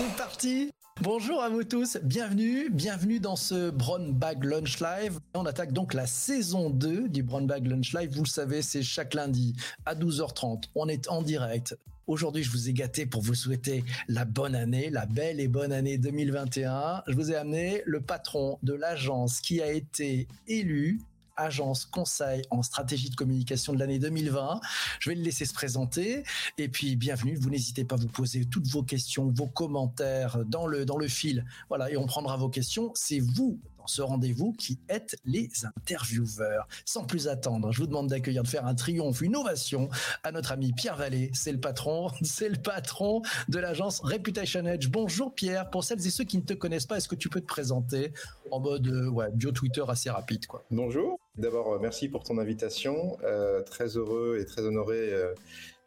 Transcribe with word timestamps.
C'est 0.00 0.16
parti 0.16 0.70
Bonjour 1.02 1.42
à 1.42 1.50
vous 1.50 1.62
tous, 1.62 1.98
bienvenue, 2.02 2.70
bienvenue 2.70 3.20
dans 3.20 3.36
ce 3.36 3.68
Brown 3.68 4.14
Bag 4.14 4.44
Lunch 4.44 4.80
Live. 4.80 5.20
On 5.34 5.44
attaque 5.44 5.74
donc 5.74 5.92
la 5.92 6.06
saison 6.06 6.70
2 6.70 7.10
du 7.10 7.22
Brown 7.22 7.46
Bag 7.46 7.66
Lunch 7.66 7.92
Live. 7.92 8.10
Vous 8.14 8.22
le 8.22 8.28
savez, 8.28 8.62
c'est 8.62 8.82
chaque 8.82 9.12
lundi 9.12 9.54
à 9.84 9.94
12h30. 9.94 10.64
On 10.74 10.88
est 10.88 11.10
en 11.10 11.20
direct. 11.20 11.76
Aujourd'hui, 12.06 12.42
je 12.42 12.50
vous 12.50 12.70
ai 12.70 12.72
gâté 12.72 13.04
pour 13.04 13.20
vous 13.20 13.34
souhaiter 13.34 13.84
la 14.08 14.24
bonne 14.24 14.54
année, 14.54 14.88
la 14.88 15.04
belle 15.04 15.38
et 15.38 15.48
bonne 15.48 15.70
année 15.70 15.98
2021. 15.98 17.02
Je 17.06 17.14
vous 17.14 17.30
ai 17.30 17.36
amené 17.36 17.82
le 17.84 18.00
patron 18.00 18.58
de 18.62 18.72
l'agence 18.72 19.42
qui 19.42 19.60
a 19.60 19.70
été 19.70 20.28
élu 20.48 20.98
agence 21.40 21.86
conseil 21.86 22.42
en 22.50 22.62
stratégie 22.62 23.10
de 23.10 23.16
communication 23.16 23.72
de 23.72 23.78
l'année 23.78 23.98
2020. 23.98 24.60
Je 25.00 25.10
vais 25.10 25.16
le 25.16 25.22
laisser 25.22 25.46
se 25.46 25.54
présenter 25.54 26.22
et 26.58 26.68
puis 26.68 26.96
bienvenue. 26.96 27.36
Vous 27.36 27.50
n'hésitez 27.50 27.84
pas 27.84 27.96
à 27.96 27.98
vous 27.98 28.08
poser 28.08 28.44
toutes 28.44 28.66
vos 28.66 28.82
questions, 28.82 29.32
vos 29.34 29.46
commentaires 29.46 30.44
dans 30.44 30.66
le 30.66 30.84
dans 30.84 30.98
le 30.98 31.08
fil. 31.08 31.44
Voilà 31.68 31.90
et 31.90 31.96
on 31.96 32.06
prendra 32.06 32.36
vos 32.36 32.48
questions. 32.48 32.92
C'est 32.94 33.20
vous 33.20 33.58
dans 33.78 33.86
ce 33.86 34.02
rendez-vous 34.02 34.52
qui 34.52 34.78
êtes 34.88 35.16
les 35.24 35.48
intervieweurs. 35.64 36.68
Sans 36.84 37.04
plus 37.04 37.28
attendre, 37.28 37.72
je 37.72 37.78
vous 37.78 37.86
demande 37.86 38.08
d'accueillir, 38.08 38.42
de 38.42 38.48
faire 38.48 38.66
un 38.66 38.74
triomphe, 38.74 39.22
une 39.22 39.36
ovation 39.36 39.88
à 40.22 40.32
notre 40.32 40.52
ami 40.52 40.72
Pierre 40.72 40.96
Vallée. 40.96 41.30
C'est 41.32 41.52
le 41.52 41.60
patron, 41.60 42.10
c'est 42.22 42.50
le 42.50 42.56
patron 42.56 43.22
de 43.48 43.58
l'agence 43.58 44.00
Reputation 44.00 44.66
Edge. 44.66 44.88
Bonjour 44.88 45.34
Pierre. 45.34 45.70
Pour 45.70 45.84
celles 45.84 46.06
et 46.06 46.10
ceux 46.10 46.24
qui 46.24 46.36
ne 46.36 46.42
te 46.42 46.52
connaissent 46.52 46.86
pas, 46.86 46.98
est-ce 46.98 47.08
que 47.08 47.14
tu 47.14 47.30
peux 47.30 47.40
te 47.40 47.46
présenter 47.46 48.12
en 48.50 48.60
mode 48.60 48.86
euh, 48.86 49.08
ouais, 49.08 49.30
bio 49.32 49.52
Twitter 49.52 49.84
assez 49.88 50.10
rapide 50.10 50.46
quoi 50.46 50.64
Bonjour. 50.70 51.18
D'abord, 51.40 51.72
euh, 51.72 51.78
merci 51.80 52.10
pour 52.10 52.22
ton 52.22 52.36
invitation. 52.36 53.16
Euh, 53.24 53.62
très 53.62 53.96
heureux 53.96 54.38
et 54.38 54.44
très 54.44 54.60
honoré 54.60 55.10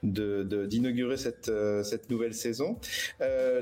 d'inaugurer 0.02 1.16
cette, 1.16 2.09
nouvelle 2.09 2.34
saison. 2.34 2.80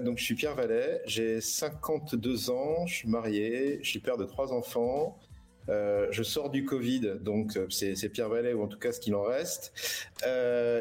donc, 0.03 0.17
je 0.17 0.23
suis 0.23 0.35
Pierre 0.35 0.55
Vallet, 0.55 1.01
j'ai 1.05 1.41
52 1.41 2.49
ans, 2.49 2.85
je 2.87 2.95
suis 2.95 3.09
marié, 3.09 3.79
je 3.83 3.89
suis 3.89 3.99
père 3.99 4.17
de 4.17 4.25
trois 4.25 4.53
enfants. 4.53 5.19
je 5.67 6.23
sors 6.23 6.49
du 6.49 6.65
Covid, 6.65 7.19
donc 7.21 7.59
c'est 7.69 8.09
Pierre 8.09 8.29
Vallet 8.29 8.53
ou 8.53 8.63
en 8.63 8.67
tout 8.67 8.79
cas 8.79 8.91
ce 8.91 8.99
qu'il 8.99 9.13
en 9.13 9.21
reste. 9.21 9.71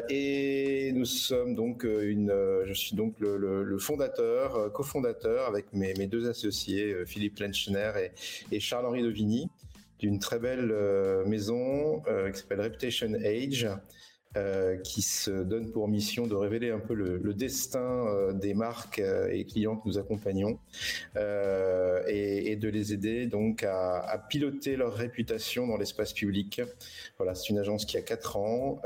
et 0.09 0.91
nous 0.95 1.05
sommes 1.05 1.53
donc 1.53 1.85
je 1.85 2.73
suis 2.73 2.95
donc 2.95 3.19
le, 3.19 3.77
fondateur, 3.77 4.73
cofondateur 4.73 5.47
avec 5.47 5.73
mes, 5.73 6.07
deux 6.07 6.27
associés, 6.27 7.05
Philippe 7.05 7.37
Lenschner 7.39 7.91
et, 7.97 8.55
et 8.55 8.59
Charles-Henri 8.59 9.03
Devigny 9.03 9.47
d'une 10.01 10.17
très 10.17 10.39
belle 10.39 10.71
euh, 10.71 11.23
maison 11.25 12.01
euh, 12.07 12.31
qui 12.31 12.39
s'appelle 12.39 12.59
Reputation 12.59 13.13
Age. 13.23 13.69
Euh, 14.37 14.77
qui 14.77 15.01
se 15.01 15.29
donne 15.29 15.73
pour 15.73 15.89
mission 15.89 16.25
de 16.25 16.35
révéler 16.35 16.69
un 16.69 16.79
peu 16.79 16.93
le, 16.93 17.33
destin 17.33 18.07
euh, 18.07 18.31
des 18.31 18.53
marques 18.53 18.99
euh, 18.99 19.27
et 19.29 19.43
clients 19.43 19.75
que 19.75 19.89
nous 19.89 19.97
accompagnons 19.97 20.57
et, 21.17 22.55
de 22.55 22.69
les 22.69 22.93
aider 22.93 23.25
donc 23.25 23.63
à, 23.63 24.25
piloter 24.29 24.77
leur 24.77 24.93
réputation 24.93 25.67
dans 25.67 25.75
l'espace 25.75 26.13
public. 26.13 26.61
Voilà, 27.17 27.35
c'est 27.35 27.49
une 27.49 27.57
agence 27.57 27.83
qui 27.83 27.97
a 27.97 28.01
quatre 28.01 28.37
ans 28.37 28.81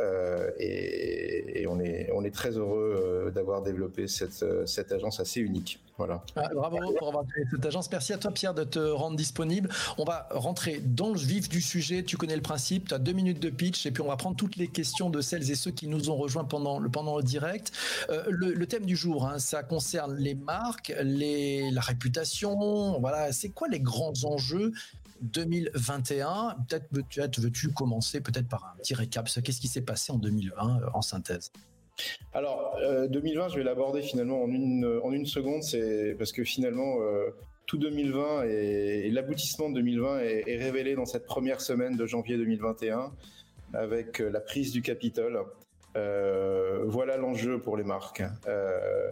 et, 0.58 1.64
on 1.70 1.80
est 1.80 2.10
on 2.12 2.24
est 2.24 2.34
très 2.34 2.58
heureux 2.58 3.32
d'avoir 3.34 3.62
développé 3.62 4.08
cette 4.08 4.46
cette 4.66 4.92
agence 4.92 5.20
assez 5.20 5.42
unique. 5.42 5.80
Voilà. 5.98 6.24
Ah, 6.36 6.50
bravo 6.54 6.78
pour 6.98 7.08
avoir 7.08 7.26
créé 7.26 7.46
cette 7.50 7.66
agence. 7.66 7.90
Merci 7.90 8.12
à 8.12 8.18
toi 8.18 8.32
Pierre 8.32 8.54
de 8.54 8.66
te 8.66 8.80
rendre 8.80 9.16
disponible. 9.16 9.70
On 9.98 10.04
va 10.04 10.28
rentrer 10.32 10.82
dans 10.84 11.10
le 11.10 11.18
vif 11.18 11.48
du 11.48 11.62
sujet. 11.62 12.04
Tu 12.04 12.18
connais 12.18 12.36
le 12.36 12.42
principe. 12.42 12.90
Tu 12.90 12.94
as 12.94 13.00
deux 13.00 13.14
minutes 13.14 13.40
de 13.40 13.50
pitch 13.50 13.86
et 13.86 13.92
puis 13.92 14.02
on 14.02 14.08
va 14.08 14.18
prendre 14.18 14.36
toutes 14.36 14.58
les 14.58 14.68
questions 14.68 15.10
de 15.10 15.22
celles 15.36 15.52
et 15.52 15.56
ceux 15.56 15.72
qui 15.72 15.88
nous 15.88 16.10
ont 16.10 16.16
rejoints 16.16 16.46
pendant 16.46 16.80
le, 16.80 16.90
pendant 16.90 17.18
le 17.18 17.24
direct. 17.24 17.72
Euh, 18.10 18.24
le, 18.30 18.66
thème 18.68 18.86
du 18.86 18.96
jour, 18.96 19.28
hein, 19.28 19.40
ça 19.40 19.64
concerne 19.64 20.16
les 20.16 20.34
marques, 20.34 20.94
les, 21.04 21.70
la 21.72 21.82
réputation. 21.82 23.00
Voilà, 23.00 23.32
c'est 23.32 23.50
quoi 23.50 23.68
les 23.68 23.80
grands 23.80 24.14
enjeux 24.24 24.72
2021 25.22 26.56
Peut-être 26.70 27.40
veux-tu 27.40 27.68
veux 27.68 27.74
commencer 27.74 28.22
peut-être 28.22 28.48
par 28.48 28.74
un 28.74 28.78
petit 28.78 28.94
récap. 28.94 29.28
Qu'est-ce 29.44 29.60
qui 29.60 29.68
s'est 29.68 29.82
passé 29.82 30.12
en 30.12 30.18
2020 30.18 30.82
euh, 30.82 30.86
en 30.94 31.02
synthèse? 31.02 31.52
Alors, 32.34 32.78
euh, 32.82 33.08
2020, 33.08 33.50
je 33.50 33.56
vais 33.58 33.64
l'aborder 33.64 34.02
finalement 34.02 34.42
en 34.42 34.48
une, 34.50 35.00
en 35.04 35.12
une 35.12 35.26
seconde, 35.26 35.64
c'est 35.64 36.16
parce 36.18 36.32
que 36.32 36.44
finalement, 36.44 37.02
euh, 37.02 37.30
tout 37.66 37.78
2020 37.78 38.44
et, 38.44 39.10
l'aboutissement 39.12 39.70
de 39.70 39.76
2020 39.76 40.20
est, 40.20 40.44
est, 40.48 40.58
révélé 40.58 40.96
dans 40.96 41.06
cette 41.06 41.26
première 41.26 41.62
semaine 41.62 41.96
de 41.96 42.06
janvier 42.06 42.38
2021 42.38 43.12
avec 43.74 44.22
euh, 44.22 44.30
la 44.30 44.40
prise 44.40 44.72
du 44.72 44.82
Capitole. 44.82 45.40
Euh, 45.96 46.84
voilà 46.86 47.18
l'enjeu 47.18 47.60
pour 47.60 47.78
les 47.78 47.84
marques. 47.84 48.24
Euh, 48.48 49.12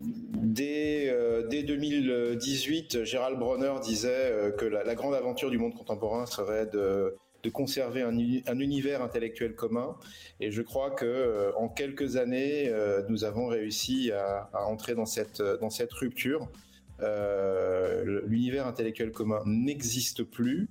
Dès, 0.00 1.10
euh, 1.10 1.44
dès, 1.48 1.64
2018, 1.64 3.02
Gérald 3.02 3.36
Bronner 3.36 3.74
disait 3.82 4.54
que 4.56 4.64
la, 4.64 4.94
grande 4.94 5.12
aventure 5.12 5.50
du 5.50 5.58
monde 5.58 5.74
contemporain 5.74 6.24
serait 6.24 6.66
de, 6.66 7.16
conserver 7.52 8.02
un, 8.02 8.16
un, 8.16 8.58
univers 8.60 9.02
intellectuel 9.02 9.56
commun. 9.56 9.96
Et 10.38 10.52
je 10.52 10.62
crois 10.62 10.92
que 10.92 11.52
en 11.56 11.68
quelques 11.68 12.16
années, 12.16 12.72
nous 13.08 13.24
avons 13.24 13.48
réussi 13.48 14.12
à, 14.12 14.48
à, 14.52 14.66
entrer 14.66 14.94
dans 14.94 15.04
cette 15.04 15.42
rupture. 15.94 16.48
L'univers 17.00 18.68
intellectuel 18.68 19.10
commun 19.10 19.42
n'existe 19.46 20.22
plus. 20.22 20.68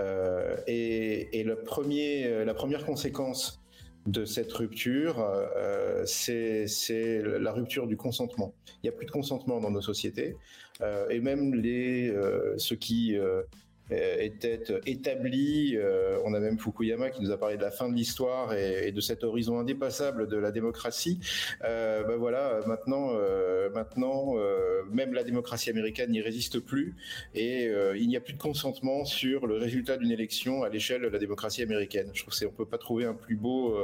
Euh, 0.00 0.56
et, 0.66 1.44
premier, 1.64 2.44
la 2.44 2.54
première 2.54 2.84
conséquence 2.84 3.60
de 4.08 4.24
cette 4.24 4.52
rupture, 4.52 5.20
euh, 5.20 6.02
c'est 6.06 7.22
la 7.22 7.52
rupture 7.52 7.86
du 7.86 7.96
consentement. 7.96 8.54
Il 8.76 8.78
n'y 8.84 8.88
a 8.88 8.92
plus 8.92 9.06
de 9.06 9.10
consentement 9.10 9.60
dans 9.60 9.70
nos 9.70 9.82
sociétés, 9.82 10.36
euh, 10.80 11.08
et 11.10 11.20
même 11.20 11.54
les 11.54 12.08
euh, 12.08 12.54
ceux 12.56 12.76
qui 12.76 13.16
euh, 13.16 13.42
était 13.90 14.62
établi. 14.86 15.76
Euh, 15.76 16.18
on 16.24 16.34
a 16.34 16.40
même 16.40 16.58
Fukuyama 16.58 17.10
qui 17.10 17.22
nous 17.22 17.30
a 17.30 17.38
parlé 17.38 17.56
de 17.56 17.62
la 17.62 17.70
fin 17.70 17.88
de 17.88 17.94
l'histoire 17.94 18.54
et, 18.54 18.92
de 18.92 19.00
cet 19.00 19.24
horizon 19.24 19.58
indépassable 19.58 20.28
de 20.28 20.36
la 20.36 20.50
démocratie. 20.50 21.20
Euh, 21.64 22.04
ben 22.04 22.16
voilà, 22.16 22.60
maintenant, 22.66 23.10
euh, 23.14 23.70
maintenant, 23.70 24.34
euh, 24.36 24.82
même 24.90 25.14
la 25.14 25.24
démocratie 25.24 25.70
américaine 25.70 26.10
n'y 26.10 26.20
résiste 26.20 26.58
plus 26.58 26.96
et 27.34 27.66
euh, 27.68 27.96
il 27.96 28.08
n'y 28.08 28.16
a 28.16 28.20
plus 28.20 28.34
de 28.34 28.38
consentement 28.38 29.04
sur 29.04 29.46
le 29.46 29.56
résultat 29.56 29.96
d'une 29.96 30.10
élection 30.10 30.62
à 30.62 30.68
l'échelle 30.68 31.02
de 31.02 31.08
la 31.08 31.18
démocratie 31.18 31.62
américaine. 31.62 32.10
Je 32.12 32.22
trouve 32.22 32.38
qu'on 32.38 32.54
peut 32.54 32.66
pas 32.66 32.78
trouver 32.78 33.04
un 33.04 33.14
plus 33.14 33.36
beau 33.36 33.78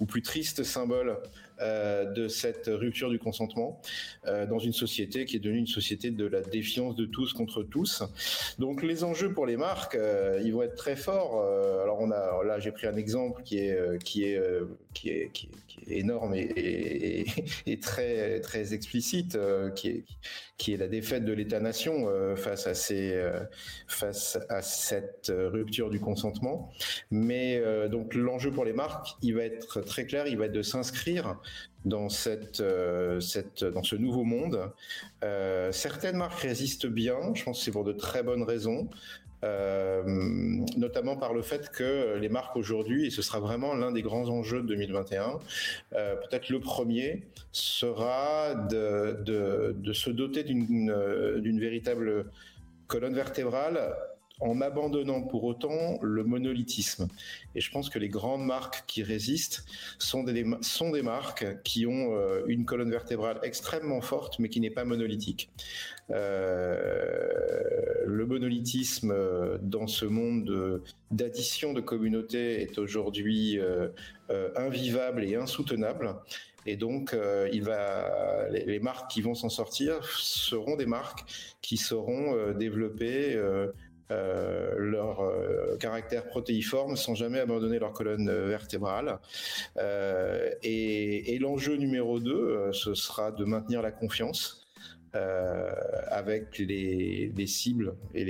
ou 0.00 0.06
plus 0.06 0.22
triste 0.22 0.62
symbole 0.62 1.18
de 1.62 2.28
cette 2.28 2.68
rupture 2.72 3.10
du 3.10 3.18
consentement 3.18 3.80
dans 4.26 4.58
une 4.58 4.72
société 4.72 5.24
qui 5.24 5.36
est 5.36 5.40
devenue 5.40 5.60
une 5.60 5.66
société 5.66 6.10
de 6.10 6.26
la 6.26 6.40
défiance 6.40 6.96
de 6.96 7.06
tous 7.06 7.32
contre 7.32 7.62
tous. 7.62 8.02
Donc 8.58 8.82
les 8.82 9.04
enjeux 9.04 9.32
pour 9.32 9.46
les 9.46 9.56
marques, 9.56 9.94
euh, 9.94 10.40
ils 10.44 10.52
vont 10.52 10.62
être 10.62 10.76
très 10.76 10.96
forts. 10.96 11.40
Euh, 11.40 11.82
alors 11.82 12.00
on 12.00 12.10
a 12.10 12.42
là 12.44 12.58
j'ai 12.58 12.72
pris 12.72 12.86
un 12.86 12.96
exemple 12.96 13.42
qui 13.42 13.58
est 13.58 13.72
euh, 13.72 13.98
qui 13.98 14.24
est 14.24 14.36
euh, 14.36 14.66
qui 14.94 15.10
est 15.10 15.30
qui 15.32 15.48
est, 15.88 15.98
énorme 15.98 16.34
et, 16.34 17.24
très 17.80 18.40
très 18.40 18.74
explicite, 18.74 19.34
euh, 19.34 19.70
qui 19.70 19.88
est 19.88 20.04
qui 20.58 20.74
est 20.74 20.76
la 20.76 20.86
défaite 20.86 21.24
de 21.24 21.32
l'État-nation 21.32 22.06
face 22.36 22.68
à 22.68 22.74
ces 22.74 23.20
face 23.88 24.38
à 24.48 24.62
cette 24.62 25.32
rupture 25.34 25.90
du 25.90 25.98
consentement. 25.98 26.70
Mais 27.10 27.60
donc 27.88 28.14
l'enjeu 28.14 28.52
pour 28.52 28.64
les 28.64 28.72
marques, 28.72 29.16
il 29.22 29.34
va 29.34 29.42
être 29.42 29.80
très 29.80 30.06
clair, 30.06 30.28
il 30.28 30.38
va 30.38 30.46
être 30.46 30.52
de 30.52 30.62
s'inscrire 30.62 31.40
dans 31.84 32.08
cette, 32.08 32.60
euh, 32.60 33.20
cette 33.20 33.64
dans 33.64 33.82
ce 33.82 33.96
nouveau 33.96 34.24
monde. 34.24 34.70
Euh, 35.24 35.72
certaines 35.72 36.16
marques 36.16 36.40
résistent 36.40 36.86
bien, 36.86 37.34
je 37.34 37.42
pense 37.44 37.58
que 37.58 37.64
c'est 37.64 37.70
pour 37.72 37.84
de 37.84 37.92
très 37.92 38.22
bonnes 38.22 38.42
raisons. 38.44 38.88
Euh, 39.44 40.04
notamment 40.76 41.16
par 41.16 41.34
le 41.34 41.42
fait 41.42 41.68
que 41.70 42.16
les 42.16 42.28
marques 42.28 42.54
aujourd'hui, 42.54 43.06
et 43.06 43.10
ce 43.10 43.22
sera 43.22 43.40
vraiment 43.40 43.74
l'un 43.74 43.90
des 43.90 44.02
grands 44.02 44.28
enjeux 44.28 44.62
de 44.62 44.68
2021, 44.68 45.40
euh, 45.94 46.14
peut-être 46.14 46.48
le 46.48 46.60
premier, 46.60 47.26
sera 47.50 48.54
de, 48.54 49.20
de, 49.24 49.74
de 49.76 49.92
se 49.92 50.10
doter 50.10 50.44
d'une 50.44 51.58
véritable 51.58 52.26
colonne 52.86 53.14
vertébrale 53.14 53.96
en 54.42 54.60
abandonnant 54.60 55.22
pour 55.22 55.44
autant 55.44 55.98
le 56.02 56.24
monolithisme. 56.24 57.08
Et 57.54 57.60
je 57.60 57.70
pense 57.70 57.88
que 57.88 57.98
les 57.98 58.08
grandes 58.08 58.44
marques 58.44 58.84
qui 58.86 59.02
résistent 59.02 59.64
sont 59.98 60.24
des, 60.24 60.44
sont 60.60 60.90
des 60.90 61.02
marques 61.02 61.62
qui 61.62 61.86
ont 61.86 62.16
euh, 62.16 62.42
une 62.48 62.64
colonne 62.64 62.90
vertébrale 62.90 63.38
extrêmement 63.42 64.00
forte, 64.00 64.38
mais 64.38 64.48
qui 64.48 64.60
n'est 64.60 64.70
pas 64.70 64.84
monolithique. 64.84 65.50
Euh, 66.10 67.22
le 68.04 68.26
monolithisme 68.26 69.12
euh, 69.12 69.58
dans 69.62 69.86
ce 69.86 70.04
monde 70.04 70.82
d'addition 71.12 71.72
de, 71.72 71.80
communautés 71.80 72.62
est 72.62 72.78
aujourd'hui 72.78 73.58
invivable 74.56 75.24
et 75.24 75.36
insoutenable. 75.36 76.16
Et 76.64 76.76
donc, 76.76 77.14
il 77.52 77.62
va, 77.62 78.48
les, 78.50 78.78
marques 78.78 79.10
qui 79.10 79.20
vont 79.20 79.34
s'en 79.34 79.48
sortir 79.48 80.04
seront 80.04 80.76
des 80.76 80.86
marques 80.86 81.24
qui 81.60 81.76
sauront 81.76 82.52
développer 82.52 83.34
euh, 83.34 83.72
leur 84.76 85.20
euh, 85.20 85.76
caractère 85.78 86.26
protéiforme 86.26 86.96
sans 86.96 87.14
jamais 87.14 87.40
abandonner 87.40 87.78
leur 87.78 87.92
colonne 87.92 88.30
vertébrale. 88.46 89.18
Euh, 89.78 90.50
et, 90.62 91.38
l'enjeu 91.40 91.76
numéro 91.76 92.20
2, 92.20 92.72
ce 92.72 92.94
sera 92.94 93.32
de 93.32 93.44
maintenir 93.44 93.82
la 93.82 93.90
confiance 93.90 94.66
avec 95.12 96.58
les, 96.58 97.46
cibles 97.46 97.94
et 98.14 98.24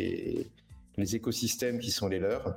les, 0.97 1.17
écosystèmes 1.17 1.79
qui 1.79 1.91
sont 1.91 2.09
les 2.09 2.19
leurs 2.19 2.57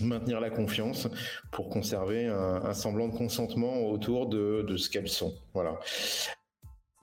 maintenir 0.00 0.40
la 0.40 0.50
confiance 0.50 1.06
pour 1.52 1.68
conserver 1.68 2.26
un, 2.26 2.74
semblant 2.74 3.08
de 3.08 3.16
consentement 3.16 3.86
autour 3.86 4.26
de 4.26 4.76
ce 4.76 4.90
qu'elles 4.90 5.08
sont. 5.08 5.34
Voilà. 5.52 5.78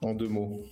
En 0.02 0.14
deux 0.14 0.28
mots. 0.28 0.62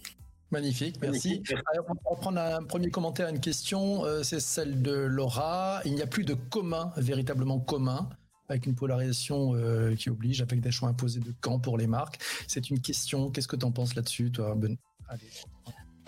Magnifique, 0.50 0.96
merci. 1.00 1.42
on 1.88 2.14
va 2.14 2.20
prendre 2.20 2.40
un 2.40 2.64
premier 2.64 2.90
commentaire, 2.90 3.28
une 3.28 3.40
question, 3.40 4.04
euh, 4.04 4.24
c'est 4.24 4.40
celle 4.40 4.82
de 4.82 4.92
Laura. 4.92 5.80
Il 5.84 5.94
n'y 5.94 6.02
a 6.02 6.08
plus 6.08 6.24
de 6.24 6.34
commun, 6.34 6.92
véritablement 6.96 7.60
commun, 7.60 8.08
avec 8.48 8.66
une 8.66 8.74
polarisation 8.74 9.54
euh, 9.54 9.94
qui 9.94 10.10
oblige, 10.10 10.42
avec 10.42 10.60
des 10.60 10.72
choix 10.72 10.88
imposés 10.88 11.20
de 11.20 11.32
camp 11.40 11.60
pour 11.60 11.78
les 11.78 11.86
marques. 11.86 12.18
C'est 12.48 12.68
une 12.68 12.80
question, 12.80 13.30
qu'est-ce 13.30 13.46
que 13.46 13.54
tu 13.54 13.64
en 13.64 13.70
penses 13.70 13.94
là-dessus, 13.94 14.32
toi, 14.32 14.56
Ben 14.56 14.76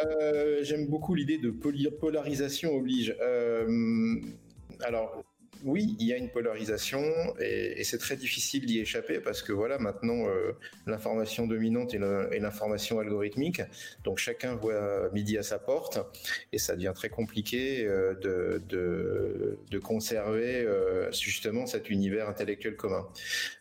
euh, 0.04 0.64
J'aime 0.64 0.88
beaucoup 0.88 1.14
l'idée 1.14 1.38
de 1.38 1.50
polarisation 1.90 2.74
oblige. 2.74 3.14
alors, 4.80 5.22
oui, 5.64 5.96
il 5.98 6.06
y 6.06 6.12
a 6.12 6.16
une 6.16 6.30
polarisation 6.30 7.02
et, 7.40 7.82
c'est 7.84 7.98
très 7.98 8.16
difficile 8.16 8.66
d'y 8.66 8.80
échapper 8.80 9.20
parce 9.20 9.42
que 9.42 9.52
voilà, 9.52 9.78
maintenant, 9.78 10.26
euh, 10.26 10.52
l'information 10.86 11.46
dominante 11.46 11.94
est 11.94 11.98
l'information 12.38 12.98
algorithmique. 12.98 13.62
Donc 14.04 14.18
chacun 14.18 14.54
voit 14.54 15.10
midi 15.12 15.38
à 15.38 15.42
sa 15.42 15.58
porte 15.58 15.98
et 16.52 16.58
ça 16.58 16.74
devient 16.74 16.92
très 16.94 17.08
compliqué 17.08 17.84
euh, 17.86 18.14
de, 18.14 19.78
conserver 19.78 20.60
euh, 20.60 21.10
justement 21.12 21.66
cet 21.66 21.90
univers 21.90 22.28
intellectuel 22.28 22.76
commun. 22.76 23.06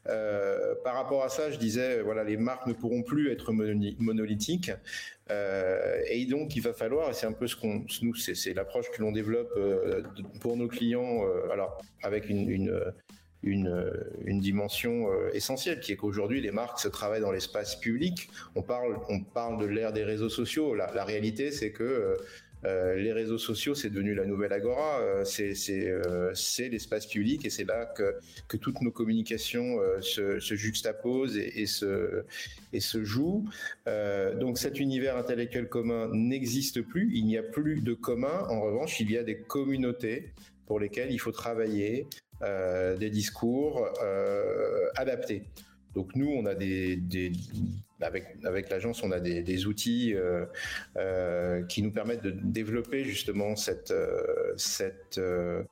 par 0.05 0.95
rapport 0.95 1.23
à 1.23 1.29
ça, 1.29 1.51
je 1.51 1.57
disais, 1.57 2.01
voilà, 2.01 2.23
les 2.23 2.37
marques 2.37 2.67
ne 2.67 2.73
pourront 2.73 3.03
plus 3.03 3.31
être 3.31 3.51
monolithiques. 3.51 4.71
Euh, 5.31 6.01
et 6.09 6.25
donc, 6.25 6.55
il 6.55 6.61
va 6.61 6.73
falloir, 6.73 7.09
et 7.09 7.13
c'est 7.13 7.25
un 7.25 7.31
peu 7.31 7.47
ce 7.47 7.55
qu'on, 7.55 7.85
nous, 8.01 8.15
c'est 8.15 8.53
l'approche 8.53 8.89
que 8.91 9.01
l'on 9.01 9.11
développe 9.11 9.51
euh, 9.57 10.03
pour 10.39 10.57
nos 10.57 10.67
clients, 10.67 11.25
euh, 11.25 11.49
alors 11.51 11.81
avec 12.03 12.29
une, 12.29 12.71
dimension 14.25 15.07
essentielle 15.33 15.79
qui 15.79 15.91
est 15.93 15.95
qu'aujourd'hui 15.95 16.41
les 16.41 16.51
marques 16.51 16.79
se 16.79 16.87
travaillent 16.87 17.21
dans 17.21 17.31
l'espace 17.31 17.79
public. 17.79 18.29
On 18.55 18.61
parle, 18.61 18.99
on 19.09 19.21
parle 19.21 19.59
de 19.61 19.65
l'ère 19.65 19.93
des 19.93 20.03
réseaux 20.03 20.29
sociaux. 20.29 20.75
La, 20.75 21.03
réalité, 21.05 21.51
c'est 21.51 21.71
que 21.71 22.17
euh, 22.63 22.95
les 22.95 23.11
réseaux 23.11 23.37
sociaux, 23.37 23.73
c'est 23.73 23.89
devenu 23.89 24.13
la 24.13 24.25
nouvelle 24.25 24.53
agora. 24.53 24.99
Euh, 24.99 25.23
euh, 25.41 26.31
c'est 26.33 26.69
l'espace 26.69 27.07
public 27.07 27.45
et 27.45 27.49
c'est 27.49 27.63
là 27.63 27.85
que, 27.85 28.57
toutes 28.57 28.81
nos 28.81 28.91
communications 28.91 29.79
se, 30.01 30.39
se, 30.39 30.55
juxtaposent 30.55 31.37
et, 31.37 31.65
se, 31.65 32.23
jouent. 33.03 33.45
donc 34.39 34.57
cet 34.57 34.79
univers 34.79 35.17
intellectuel 35.17 35.67
commun 35.67 36.09
n'existe 36.13 36.81
plus. 36.81 37.11
Il 37.13 37.25
n'y 37.25 37.37
a 37.37 37.43
plus 37.43 37.81
de 37.81 37.93
commun. 37.93 38.45
En 38.49 38.61
revanche, 38.61 38.99
il 38.99 39.11
y 39.11 39.17
a 39.17 39.23
des 39.23 39.37
communautés 39.37 40.31
pour 40.67 40.79
lesquelles 40.79 41.11
il 41.11 41.19
faut 41.19 41.31
travailler 41.31 42.07
des 42.41 43.09
discours 43.09 43.87
adaptés. 44.95 45.43
Donc 45.95 46.15
nous, 46.15 46.29
on 46.29 46.45
a 46.45 46.53
des 46.53 46.99
avec, 48.01 48.25
avec 48.43 48.69
l'agence, 48.69 49.03
on 49.03 49.11
a 49.11 49.19
des, 49.19 49.65
outils 49.65 50.13
euh, 50.15 50.45
euh, 50.97 51.63
qui 51.63 51.81
nous 51.81 51.91
permettent 51.91 52.23
de 52.23 52.31
développer 52.31 53.03
justement 53.03 53.55
cette, 53.55 53.91
euh, 53.91 55.63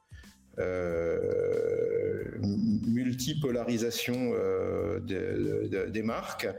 multipolarisation 2.42 4.32
de, 4.32 5.68
de, 5.70 5.86
des 5.86 6.04
marques 6.04 6.50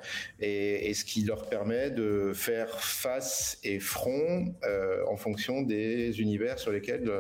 et, 0.41 0.95
ce 0.95 1.05
qui 1.05 1.25
leur 1.25 1.51
permet 1.51 1.91
de 1.91 2.33
faire 2.35 2.81
face 2.81 3.59
et 3.63 3.79
front 3.79 4.55
en 5.07 5.17
fonction 5.17 5.61
des 5.63 6.19
univers 6.21 6.59
sur 6.59 6.73
lesquels 6.73 7.11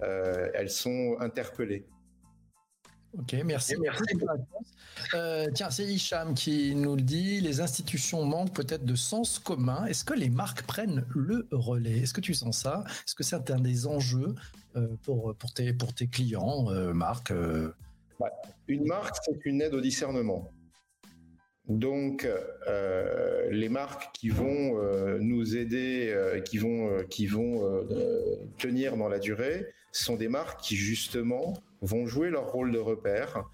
elles 0.00 0.70
sont 0.70 1.16
interpellées. 1.20 1.84
Ok, 3.18 3.34
merci. 3.44 3.74
merci. 3.78 4.04
Euh, 5.14 5.48
tiens, 5.52 5.70
c'est 5.70 5.84
Hicham 5.84 6.34
qui 6.34 6.74
nous 6.74 6.96
le 6.96 7.02
dit. 7.02 7.40
Les 7.40 7.60
institutions 7.60 8.24
manquent 8.24 8.54
peut-être 8.54 8.84
de 8.84 8.94
sens 8.94 9.38
commun. 9.38 9.84
Est-ce 9.84 10.04
que 10.04 10.14
les 10.14 10.30
marques 10.30 10.62
prennent 10.62 11.04
le 11.14 11.46
relais? 11.50 11.98
Est-ce 11.98 12.14
que 12.14 12.22
tu 12.22 12.32
sens 12.32 12.58
ça? 12.58 12.84
Est-ce 12.88 13.14
que 13.14 13.22
c'est 13.22 13.50
un 13.50 13.60
des 13.60 13.86
enjeux 13.86 14.34
euh, 14.76 14.88
pour, 15.02 15.34
pour, 15.36 15.52
tes, 15.52 15.74
pour 15.74 15.94
tes 15.94 16.06
clients, 16.06 16.70
euh, 16.70 16.94
marques 16.94 17.32
Une 18.66 18.86
marque, 18.86 19.16
c'est 19.24 19.44
une 19.44 19.60
aide 19.60 19.74
au 19.74 19.80
discernement. 19.80 20.50
Donc, 21.68 22.26
les 23.50 23.68
marques 23.68 24.12
qui 24.14 24.30
vont 24.30 24.74
nous 25.20 25.56
aider, 25.56 26.42
qui 26.44 26.58
vont, 26.58 27.04
qui 27.08 27.26
vont 27.26 27.86
tenir 28.58 28.96
dans 28.96 29.08
la 29.08 29.18
durée, 29.18 29.68
sont 29.92 30.16
des 30.16 30.28
marques 30.28 30.60
qui 30.60 30.76
justement 30.76 31.54
vont 31.82 32.06
jouer 32.06 32.30
leur 32.30 32.50
rôle 32.50 32.72
de 32.72 32.78
repère, 32.78 33.44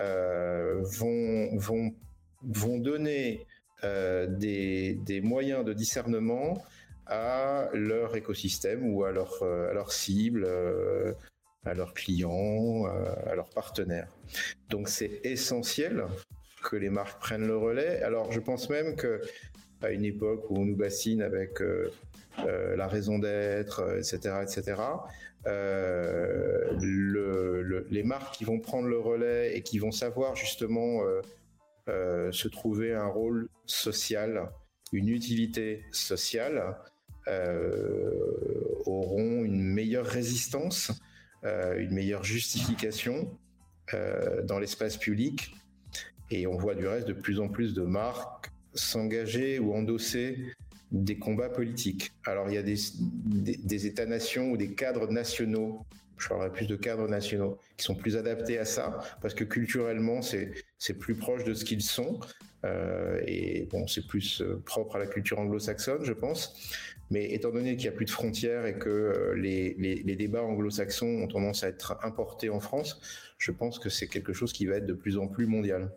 euh, 0.00 0.82
vont, 0.82 1.56
vont, 1.56 1.94
vont 2.42 2.78
donner 2.78 3.46
euh, 3.84 4.26
des, 4.26 4.94
des, 4.94 5.20
moyens 5.20 5.64
de 5.64 5.72
discernement 5.72 6.62
à 7.06 7.68
leur 7.72 8.16
écosystème 8.16 8.92
ou 8.92 9.04
à 9.04 9.12
leur, 9.12 9.42
euh, 9.42 9.70
à 9.70 9.72
leur 9.72 9.92
cible, 9.92 10.46
à 11.64 11.74
leurs 11.74 11.94
clients, 11.94 12.84
à 13.26 13.34
leurs 13.34 13.50
partenaires. 13.50 14.12
Donc 14.68 14.88
c'est 14.88 15.20
essentiel 15.24 16.04
que 16.62 16.76
les 16.76 16.90
marques 16.90 17.20
prennent 17.20 17.46
le 17.46 17.56
relais. 17.56 18.02
Alors 18.02 18.32
je 18.32 18.40
pense 18.40 18.68
même 18.68 18.96
que 18.96 19.22
à 19.82 19.90
une 19.90 20.04
époque 20.04 20.50
où 20.50 20.58
on 20.58 20.64
nous 20.64 20.76
bassine 20.76 21.22
avec 21.22 21.60
la 22.38 22.86
raison 22.86 23.18
d'être, 23.18 23.98
etc., 23.98 24.36
etc. 24.42 24.74
Euh, 25.46 26.72
le, 26.80 27.86
les 27.90 28.02
marques 28.02 28.36
qui 28.36 28.44
vont 28.44 28.58
prendre 28.58 28.88
le 28.88 28.98
relais 28.98 29.56
et 29.56 29.62
qui 29.62 29.78
vont 29.78 29.92
savoir 29.92 30.34
justement 30.34 31.02
euh, 31.02 31.20
euh, 31.88 32.32
se 32.32 32.48
trouver 32.48 32.94
un 32.94 33.06
rôle 33.06 33.48
social, 33.64 34.50
une 34.92 35.08
utilité 35.08 35.84
sociale, 35.92 36.76
auront 38.86 39.42
une 39.44 39.60
meilleure 39.60 40.06
résistance, 40.06 40.92
une 41.42 41.92
meilleure 41.92 42.22
justification 42.22 43.36
dans 44.44 44.60
l'espace 44.60 44.96
public. 44.96 45.52
Et 46.30 46.46
on 46.46 46.56
voit 46.56 46.76
du 46.76 46.86
reste 46.86 47.08
de 47.08 47.12
plus 47.12 47.40
en 47.40 47.48
plus 47.48 47.74
de 47.74 47.82
marques 47.82 48.52
s'engager 48.74 49.58
ou 49.58 49.74
endosser 49.74 50.54
des 50.92 51.18
combats 51.18 51.48
politiques. 51.48 52.12
Alors 52.24 52.48
il 52.48 52.54
y 52.54 52.58
a 52.58 52.62
des, 52.62 53.86
États-nations 53.86 54.50
ou 54.50 54.56
des 54.56 54.74
cadres 54.74 55.10
nationaux, 55.10 55.84
je 56.18 56.28
parlerai 56.28 56.50
plus 56.50 56.66
de 56.66 56.76
cadres 56.76 57.08
nationaux, 57.08 57.58
qui 57.76 57.84
sont 57.84 57.94
plus 57.94 58.16
adaptés 58.16 58.58
à 58.58 58.64
ça, 58.64 59.00
parce 59.20 59.34
que 59.34 59.44
culturellement 59.44 60.22
c'est 60.22 60.52
c'est 60.78 60.94
plus 60.94 61.14
proche 61.14 61.44
de 61.44 61.54
ce 61.54 61.64
qu'ils 61.64 61.82
sont, 61.82 62.20
euh, 62.64 63.20
et 63.26 63.68
bon 63.70 63.86
c'est 63.86 64.06
plus 64.06 64.40
euh, 64.40 64.62
propre 64.64 64.96
à 64.96 64.98
la 64.98 65.06
culture 65.06 65.38
anglo-saxonne, 65.38 66.04
je 66.04 66.12
pense. 66.12 66.54
Mais 67.10 67.32
étant 67.32 67.52
donné 67.52 67.76
qu'il 67.76 67.88
n'y 67.88 67.94
a 67.94 67.96
plus 67.96 68.06
de 68.06 68.10
frontières 68.10 68.66
et 68.66 68.78
que 68.78 68.88
euh, 68.88 69.34
les, 69.36 69.74
les, 69.78 69.94
les 69.96 70.16
débats 70.16 70.42
anglo-saxons 70.42 71.22
ont 71.22 71.28
tendance 71.28 71.62
à 71.62 71.68
être 71.68 71.98
importés 72.02 72.50
en 72.50 72.58
France, 72.58 73.00
je 73.38 73.52
pense 73.52 73.78
que 73.78 73.88
c'est 73.88 74.08
quelque 74.08 74.32
chose 74.32 74.52
qui 74.52 74.66
va 74.66 74.76
être 74.76 74.86
de 74.86 74.94
plus 74.94 75.16
en 75.18 75.28
plus 75.28 75.46
mondial. 75.46 75.92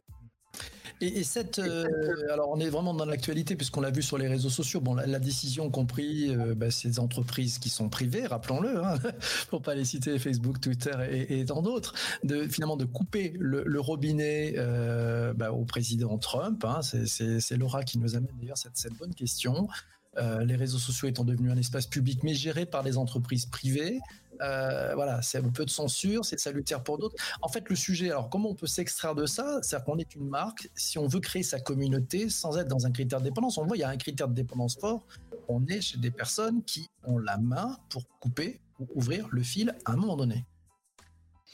Et, 1.02 1.24
cette, 1.24 1.60
euh, 1.60 1.88
alors 2.30 2.50
on 2.50 2.60
est 2.60 2.70
vraiment 2.70 2.94
dans 2.94 3.06
l'actualité 3.06 3.56
puisqu'on 3.56 3.80
l'a 3.80 3.92
vu 3.92 4.02
sur 4.02 4.18
les 4.18 4.28
réseaux 4.28 4.50
sociaux. 4.50 4.82
Bon, 4.82 4.96
la, 4.96 5.20
décision 5.20 5.70
qu'ont 5.70 5.86
pris 5.86 6.36
euh, 6.36 6.56
bah, 6.56 6.72
ces 6.72 7.00
entreprises 7.00 7.58
qui 7.58 7.70
sont 7.70 7.88
privées, 7.88 8.28
rappelons-le, 8.28 8.84
hein, 8.84 9.00
pour 9.50 9.62
pas 9.62 9.76
les 9.76 9.86
citer, 9.86 10.20
Facebook, 10.20 10.60
Twitter 10.60 10.92
et, 11.10 11.40
et 11.40 11.46
tant 11.46 11.62
d'autres, 11.62 11.94
de 12.24 12.48
finalement 12.48 12.76
de 12.76 12.84
couper 12.84 13.34
le, 13.40 13.80
robinet 13.80 14.56
euh, 14.58 15.34
bah, 15.34 15.54
au 15.54 15.64
président 15.64 16.18
Trump. 16.18 16.66
Hein, 16.66 16.82
c'est 16.82 17.58
Laura 17.58 17.84
qui 17.84 17.98
nous 17.98 18.16
amène 18.16 18.36
d'ailleurs 18.40 18.58
cette, 18.58 18.78
cette 18.78 18.94
bonne 18.94 19.14
question. 19.14 19.70
les 20.18 20.56
réseaux 20.58 20.80
sociaux 20.80 21.08
étant 21.08 21.24
devenus 21.24 21.52
un 21.52 21.58
espace 21.58 21.88
public 21.88 22.24
mais 22.24 22.34
géré 22.34 22.66
par 22.66 22.84
des 22.84 22.98
entreprises 22.98 23.46
privées, 23.46 24.00
voilà, 24.40 25.22
c'est 25.22 25.40
un 25.40 25.50
peu 25.50 25.66
de 25.66 25.70
censure, 25.70 26.26
c'est 26.26 26.40
salutaire 26.40 26.84
pour 26.84 26.98
d'autres. 26.98 27.16
En 27.42 27.50
fait, 27.50 27.68
le 27.70 27.76
sujet, 27.76 28.10
alors 28.10 28.30
comment 28.30 28.50
on 28.50 28.56
peut 28.56 28.68
s'extraire 28.68 29.16
de 29.16 29.26
ça? 29.26 29.60
C'est-à-dire 29.62 29.86
qu'on 29.86 29.98
est 29.98 30.16
une 30.16 30.28
marque, 30.28 30.70
si 30.76 30.98
on 30.98 31.08
veut 31.08 31.20
créer 31.20 31.44
sa 31.44 31.60
communauté 31.60 32.30
sans 32.30 32.58
être 32.58 32.68
dans 32.68 32.86
un 32.86 32.92
critère 32.92 33.20
de 33.20 33.26
dépendance, 33.26 33.58
on 33.58 33.66
voit 33.66 33.78
il 33.78 33.82
y 33.82 33.84
a 33.84 33.90
un 33.90 33.98
critère 33.98 34.28
de 34.28 34.34
dépendance 34.34 34.78
fort. 34.80 35.06
On 35.48 35.66
est 35.68 35.82
chez 35.82 35.98
des 35.98 36.12
personnes 36.12 36.64
qui 36.64 36.88
ont 37.06 37.18
la 37.18 37.38
main 37.38 37.78
pour 37.90 38.04
couper 38.20 38.62
ou 38.80 38.88
ouvrir 38.96 39.28
le 39.32 39.44
fil 39.44 39.76
à 39.86 39.94
un 39.94 39.96
moment 39.96 40.16
donné. 40.16 40.46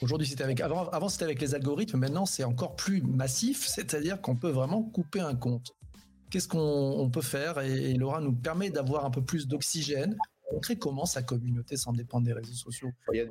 Aujourd'hui, 0.01 0.27
c'était 0.27 0.44
avec 0.44 0.60
avant, 0.60 0.89
avant 0.89 1.08
c'était 1.08 1.24
avec 1.24 1.42
les 1.42 1.56
algorithmes. 1.56 1.98
Maintenant, 1.98 2.25
c'est 2.25 2.44
encore 2.44 2.75
plus 2.75 3.01
massif, 3.01 3.65
c'est-à-dire 3.68 4.22
qu'on 4.22 4.36
peut 4.36 4.50
vraiment 4.50 4.84
couper 4.84 5.22
un 5.22 5.36
compte. 5.36 5.72
Qu'est-ce 6.30 6.48
qu'on 6.48 7.10
peut 7.12 7.22
faire? 7.22 7.60
Et, 7.60 7.94
Laura 7.94 8.20
nous 8.20 8.34
permet 8.34 8.70
d'avoir 8.70 9.06
un 9.06 9.12
peu 9.12 9.22
plus 9.22 9.48
d'oxygène. 9.48 10.18
Comment 10.80 11.06
sa 11.06 11.24
communauté 11.24 11.78
sans 11.78 11.94
dépendre 11.94 12.25
des 12.25 12.34
réseaux 12.34 12.54
sociaux. 12.54 12.92
Il 13.14 13.18
y 13.18 13.22
a 13.22 13.25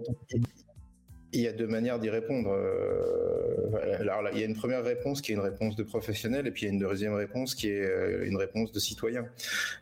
deux 1.53 1.67
manières 1.67 1.99
d'y 1.99 2.11
répondre. 2.11 2.51
Euh, 2.51 3.99
alors 4.01 4.23
il 4.33 4.39
y 4.39 4.43
a 4.43 4.47
une 4.47 4.55
première 4.55 4.85
réponse 4.85 5.21
qui 5.21 5.33
est 5.33 5.35
une 5.35 5.41
réponse 5.41 5.77
de 5.77 5.83
professionnel, 5.83 6.47
et 6.47 6.51
puis 6.51 6.63
il 6.63 6.65
y 6.67 6.71
a 6.71 6.73
une 6.73 6.79
deuxième 6.79 7.15
réponse 7.15 7.55
qui 7.55 7.69
est 7.69 7.85
euh, 7.85 8.25
une 8.25 8.37
réponse 8.37 8.73
de 8.73 8.79
citoyen. 8.79 9.27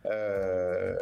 Euh, 0.07 0.95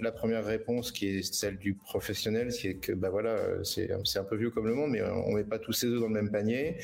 la 0.00 0.12
première 0.12 0.44
réponse 0.44 0.92
qui 0.92 1.18
est 1.18 1.34
celle 1.34 1.58
du 1.58 1.74
professionnel, 1.74 2.52
c'est 2.52 2.74
que 2.74 2.92
bah 2.92 3.10
voilà, 3.10 3.36
c'est 3.62 3.90
un 3.90 4.24
peu 4.24 4.36
vieux 4.36 4.50
comme 4.50 4.66
le 4.66 4.74
monde, 4.74 4.90
mais 4.92 5.02
on 5.02 5.32
met 5.32 5.44
pas 5.44 5.58
tous 5.58 5.72
ses 5.72 5.86
œufs 5.86 6.00
dans 6.00 6.08
le 6.08 6.14
même 6.14 6.30
panier. 6.30 6.76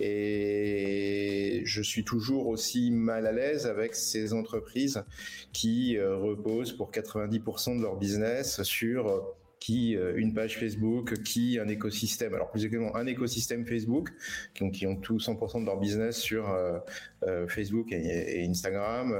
Et 0.00 1.62
je 1.64 1.82
suis 1.82 2.04
toujours 2.04 2.48
aussi 2.48 2.90
mal 2.90 3.26
à 3.26 3.32
l'aise 3.32 3.66
avec 3.66 3.94
ces 3.94 4.32
entreprises 4.32 5.04
qui 5.52 6.00
reposent 6.00 6.72
pour 6.72 6.90
90% 6.90 7.76
de 7.76 7.82
leur 7.82 7.96
business 7.96 8.62
sur 8.62 9.34
qui 9.62 9.94
euh, 9.96 10.14
une 10.16 10.34
page 10.34 10.58
Facebook, 10.58 11.22
qui 11.22 11.60
un 11.60 11.68
écosystème, 11.68 12.34
alors 12.34 12.50
plus 12.50 12.64
exactement 12.64 12.96
un 12.96 13.06
écosystème 13.06 13.64
Facebook, 13.64 14.08
qui 14.54 14.64
ont, 14.64 14.70
qui 14.70 14.88
ont 14.88 14.96
tout 14.96 15.18
100% 15.18 15.60
de 15.60 15.66
leur 15.66 15.78
business 15.78 16.16
sur 16.16 16.50
euh, 16.50 16.80
euh, 17.22 17.46
Facebook 17.46 17.92
et, 17.92 18.44
Instagram 18.44 19.14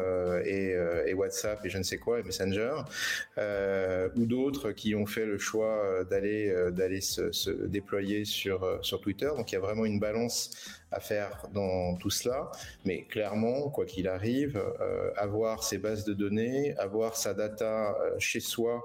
et, 0.45 0.75
et, 1.07 1.15
WhatsApp 1.15 1.65
et 1.65 1.71
je 1.71 1.79
ne 1.79 1.85
sais 1.85 1.99
quoi 1.99 2.19
et 2.19 2.25
Messenger, 2.25 2.75
ou 4.17 4.27
d'autres 4.27 4.73
qui 4.73 4.97
ont 4.97 5.07
fait 5.07 5.27
le 5.27 5.39
choix 5.39 6.05
d'aller 6.11 6.53
d'aller 6.73 7.01
se, 7.01 7.31
se, 7.31 7.51
déployer 7.51 8.25
sur 8.25 8.81
sur 8.83 9.01
Twitter. 9.01 9.31
Donc 9.37 9.53
il 9.53 9.55
y 9.55 9.59
a 9.59 9.61
vraiment 9.61 9.85
une 9.85 10.01
balance 10.01 10.51
à 10.93 11.01
faire 11.01 11.47
dans 11.53 11.97
tout 11.97 12.11
cela, 12.11 12.51
mais 12.85 13.05
clairement, 13.05 13.71
quoi 13.71 13.85
qu'il 13.87 14.09
arrive, 14.09 14.63
avoir 15.17 15.65
ses 15.65 15.79
bases 15.79 16.05
de 16.05 16.15
données, 16.15 16.77
avoir 16.77 17.17
sa 17.17 17.35
data 17.35 17.97
chez 18.19 18.41
soi 18.41 18.83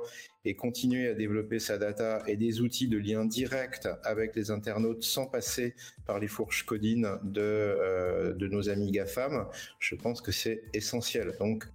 et 0.47 0.55
continuer 0.55 1.09
à 1.09 1.13
développer 1.13 1.59
sa 1.59 1.77
data 1.77 2.23
et 2.25 2.37
des 2.37 2.61
outils 2.61 2.87
de 2.87 2.97
lien 2.97 3.25
direct 3.25 3.89
avec 4.03 4.35
les 4.35 4.49
internautes 4.49 5.03
sans 5.03 5.25
passer 5.25 5.75
par 6.05 6.19
les 6.19 6.27
fourches 6.27 6.63
codines 6.63 7.19
de, 7.23 7.41
euh, 7.41 8.33
de 8.33 8.47
nos 8.47 8.69
amis 8.69 8.91
GAFAM, 8.91 9.47
je 9.79 9.95
pense 9.95 10.21
que 10.21 10.31
c'est 10.31 10.63
essentiel. 10.73 11.35
Donc, 11.39 11.65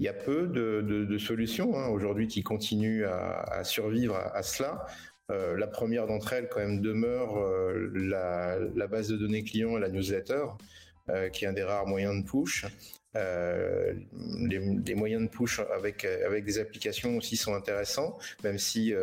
il 0.00 0.06
y 0.06 0.08
a 0.08 0.14
peu 0.14 0.46
de, 0.46 0.80
de, 0.80 1.18
solutions 1.18 1.76
hein, 1.76 1.88
aujourd'hui 1.88 2.28
qui 2.28 2.42
continuent 2.42 3.04
à, 3.04 3.40
à 3.42 3.64
survivre 3.64 4.16
à, 4.16 4.42
cela. 4.42 4.86
Euh, 5.30 5.56
la 5.56 5.66
première 5.66 6.06
d'entre 6.06 6.32
elles, 6.32 6.48
quand 6.48 6.60
même, 6.60 6.80
demeure 6.80 7.36
euh, 7.36 7.90
la, 7.94 8.86
base 8.86 9.08
de 9.08 9.16
données 9.16 9.44
client 9.44 9.76
et 9.76 9.80
la 9.80 9.90
newsletter, 9.90 10.44
euh, 11.10 11.28
qui 11.28 11.44
est 11.44 11.48
un 11.48 11.52
des 11.52 11.62
rares 11.62 11.86
moyens 11.86 12.22
de 12.22 12.26
push. 12.26 12.64
Euh, 13.16 13.92
les, 14.14 14.94
moyens 14.94 15.22
de 15.22 15.28
push 15.28 15.60
avec 15.74 16.04
avec 16.04 16.44
des 16.44 16.58
applications 16.58 17.16
aussi 17.16 17.36
sont 17.36 17.54
intéressants, 17.54 18.18
même 18.42 18.58
si 18.58 18.94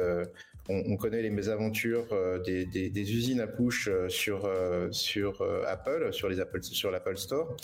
euh, 0.70 0.82
on, 0.88 0.98
connaît 0.98 1.22
les 1.22 1.30
mésaventures 1.30 2.08
euh, 2.12 2.40
des, 2.40 3.14
usines 3.14 3.40
à 3.40 3.48
push 3.48 3.90
sur 4.10 4.50
sur 4.92 5.42
Apple, 5.68 6.12
sur 6.12 6.30
les 6.30 6.40
Apple 6.40 6.64
sur 6.64 6.92
l'Apple 6.92 7.18
Store. 7.18 7.56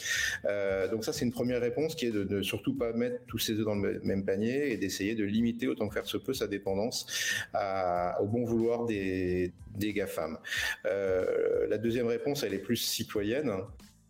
donc 0.91 1.03
ça 1.03 1.13
c'est 1.13 1.25
une 1.25 1.31
première 1.31 1.62
réponse 1.62 1.96
qui 1.96 2.05
est 2.08 2.12
de 2.12 2.24
ne 2.24 2.41
surtout 2.41 2.75
pas 2.75 2.93
mettre 2.93 3.17
tous 3.27 3.39
ses 3.39 3.53
œufs 3.53 3.65
dans 3.65 3.75
le 3.75 4.00
même 4.03 4.25
panier 4.25 4.72
et 4.72 4.77
d'essayer 4.77 5.15
de 5.15 5.24
limiter 5.24 5.67
autant 5.67 5.88
que 5.88 5.93
faire 5.93 6.05
se 6.05 6.17
peut 6.17 6.34
sa 6.34 6.48
dépendance 6.48 7.05
au 7.53 8.25
bon 8.27 8.43
vouloir 8.46 8.86
des 8.86 9.51
des 9.75 9.93
GAFAM. 9.93 10.38
la 10.84 11.77
deuxième 11.77 12.08
réponse 12.08 12.43
elle 12.43 12.53
est 12.53 12.60
plus 12.60 12.77
citoyenne. 12.77 13.51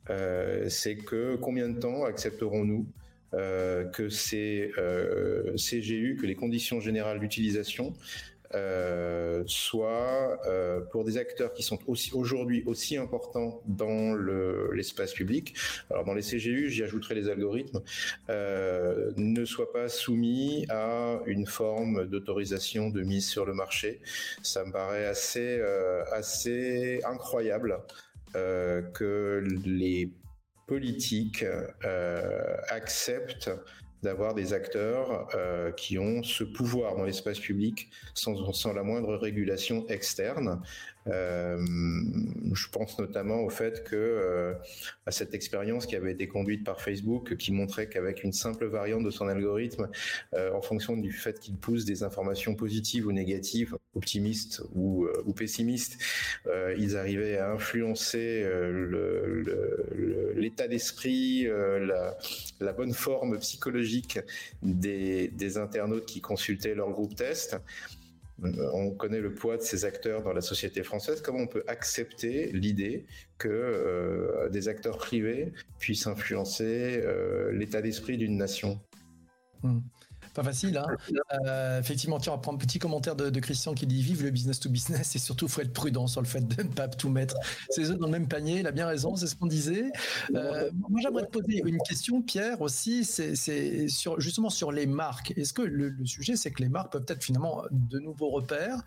Euh, 0.09 0.67
c'est 0.69 0.95
que 0.95 1.35
combien 1.35 1.69
de 1.69 1.79
temps 1.79 2.05
accepterons-nous 2.05 2.87
euh, 3.33 3.85
que 3.85 4.09
ces 4.09 4.71
euh, 4.77 5.55
CGU, 5.55 6.17
que 6.19 6.25
les 6.25 6.35
conditions 6.35 6.81
générales 6.81 7.19
d'utilisation 7.19 7.93
euh, 8.53 9.43
soient 9.47 10.39
pour 10.91 11.03
des 11.03 11.17
acteurs 11.17 11.53
qui 11.53 11.63
sont 11.63 11.79
aussi 11.87 12.11
aujourd'hui 12.13 12.63
aussi 12.65 12.97
importants 12.97 13.61
dans 13.65 14.15
l'espace 14.73 15.13
public. 15.13 15.55
Alors 15.89 16.03
dans 16.05 16.13
les 16.13 16.21
CGU, 16.21 16.69
j'y 16.69 16.83
ajouterai 16.83 17.15
les 17.15 17.29
algorithmes, 17.29 17.81
ne 18.29 19.45
soient 19.45 19.71
pas 19.71 19.89
soumis 19.89 20.65
à 20.69 21.19
une 21.25 21.45
forme 21.45 22.07
d'autorisation 22.07 22.89
de 22.89 23.01
mise 23.01 23.27
sur 23.27 23.45
le 23.45 23.53
marché. 23.53 24.01
Ça 24.41 24.65
me 24.65 24.71
paraît 24.71 25.05
assez 25.05 26.99
incroyable. 27.05 27.77
Euh, 28.35 28.81
que 28.93 29.43
les 29.65 30.09
politiques 30.65 31.43
euh, 31.83 32.55
acceptent 32.69 33.51
d'avoir 34.03 34.33
des 34.33 34.53
acteurs 34.53 35.27
euh, 35.35 35.71
qui 35.71 35.97
ont 35.97 36.23
ce 36.23 36.43
pouvoir 36.43 36.95
dans 36.95 37.03
l'espace 37.03 37.39
public 37.39 37.89
sans, 38.13 38.51
sans, 38.53 38.73
la 38.73 38.83
moindre 38.83 39.15
régulation 39.15 39.85
externe. 39.87 40.61
Euh, 41.07 41.57
je 42.53 42.67
pense 42.69 42.99
notamment 42.99 43.41
au 43.41 43.49
fait 43.49 43.83
que 43.83 43.95
euh, 43.95 44.53
à 45.05 45.11
cette 45.11 45.33
expérience 45.33 45.85
qui 45.85 45.95
avait 45.95 46.11
été 46.11 46.27
conduite 46.27 46.63
par 46.63 46.81
Facebook, 46.81 47.35
qui 47.37 47.51
montrait 47.51 47.87
qu'avec 47.87 48.23
une 48.23 48.33
simple 48.33 48.65
variante 48.67 49.03
de 49.03 49.09
son 49.09 49.27
algorithme, 49.27 49.89
euh, 50.33 50.53
en 50.53 50.61
fonction 50.61 50.95
du 50.97 51.11
fait 51.11 51.39
qu'il 51.39 51.55
pousse 51.55 51.85
des 51.85 52.03
informations 52.03 52.55
positives 52.55 53.07
ou 53.07 53.11
négatives, 53.11 53.75
optimistes 53.95 54.61
ou, 54.75 55.07
pessimistes, 55.35 55.97
ils 56.77 56.97
arrivaient 56.97 57.37
à 57.37 57.51
influencer 57.51 58.45
l'état 60.35 60.67
d'esprit, 60.67 61.43
la, 61.45 62.73
bonne 62.73 62.93
forme 62.93 63.39
psychologique 63.39 64.19
des 64.61 65.57
internautes 65.57 66.05
qui 66.05 66.21
consultaient 66.21 66.75
leur 66.75 66.91
groupe 66.91 67.15
test. 67.15 67.57
Euh, 68.43 68.69
on 68.73 68.91
connaît 68.91 69.19
le 69.19 69.33
poids 69.33 69.57
de 69.57 69.61
ces 69.61 69.85
acteurs 69.85 70.23
dans 70.23 70.33
la 70.33 70.41
société 70.41 70.83
française. 70.83 71.21
Comment 71.21 71.39
on 71.39 71.47
peut 71.47 71.63
accepter 71.67 72.51
l'idée 72.53 73.05
que 73.37 73.47
euh, 73.49 74.49
des 74.49 74.67
acteurs 74.67 74.97
privés 74.97 75.53
puissent 75.79 76.07
influencer 76.07 77.01
euh, 77.03 77.51
l'état 77.51 77.81
d'esprit 77.81 78.17
d'une 78.17 78.37
nation? 78.37 78.79
Hmm. 79.63 79.79
Pas 80.33 80.43
facile, 80.43 80.77
hein 80.77 80.85
euh, 81.45 81.79
Effectivement, 81.79 82.19
tiens, 82.19 82.33
on 82.33 82.35
va 82.35 82.41
prendre 82.41 82.57
un 82.57 82.65
petit 82.65 82.79
commentaire 82.79 83.15
de, 83.15 83.39
Christian 83.41 83.73
qui 83.73 83.87
dit 83.87 84.01
vive 84.01 84.23
le 84.23 84.29
business 84.29 84.59
to 84.59 84.69
business 84.69 85.15
et 85.15 85.19
surtout 85.19 85.47
faut 85.47 85.61
être 85.61 85.73
prudent 85.73 86.07
sur 86.07 86.21
le 86.21 86.27
fait 86.27 86.47
de 86.47 86.63
ne 86.63 86.67
pas 86.67 86.87
tout 86.87 87.09
mettre 87.09 87.35
ses 87.69 87.89
œufs 87.89 87.97
dans 87.97 88.05
le 88.05 88.11
même 88.11 88.27
panier. 88.27 88.59
Il 88.59 88.67
a 88.67 88.71
bien 88.71 88.87
raison, 88.87 89.15
c'est 89.15 89.27
ce 89.27 89.35
qu'on 89.35 89.47
disait. 89.47 89.91
Euh, 90.35 90.69
moi, 90.89 91.01
j'aimerais 91.01 91.25
te 91.25 91.39
poser 91.39 91.61
une 91.65 91.79
question, 91.79 92.21
Pierre, 92.21 92.61
aussi, 92.61 93.03
c'est 93.03 93.87
sur, 93.87 94.19
justement 94.19 94.49
sur 94.49 94.71
les 94.71 94.85
marques. 94.85 95.33
Est-ce 95.37 95.53
que 95.53 95.63
le, 95.63 95.95
sujet, 96.05 96.35
c'est 96.35 96.51
que 96.51 96.61
les 96.61 96.69
marques 96.69 96.91
peuvent 96.91 97.05
être 97.07 97.23
finalement 97.23 97.63
de 97.71 97.99
nouveaux 97.99 98.29
repères? 98.29 98.83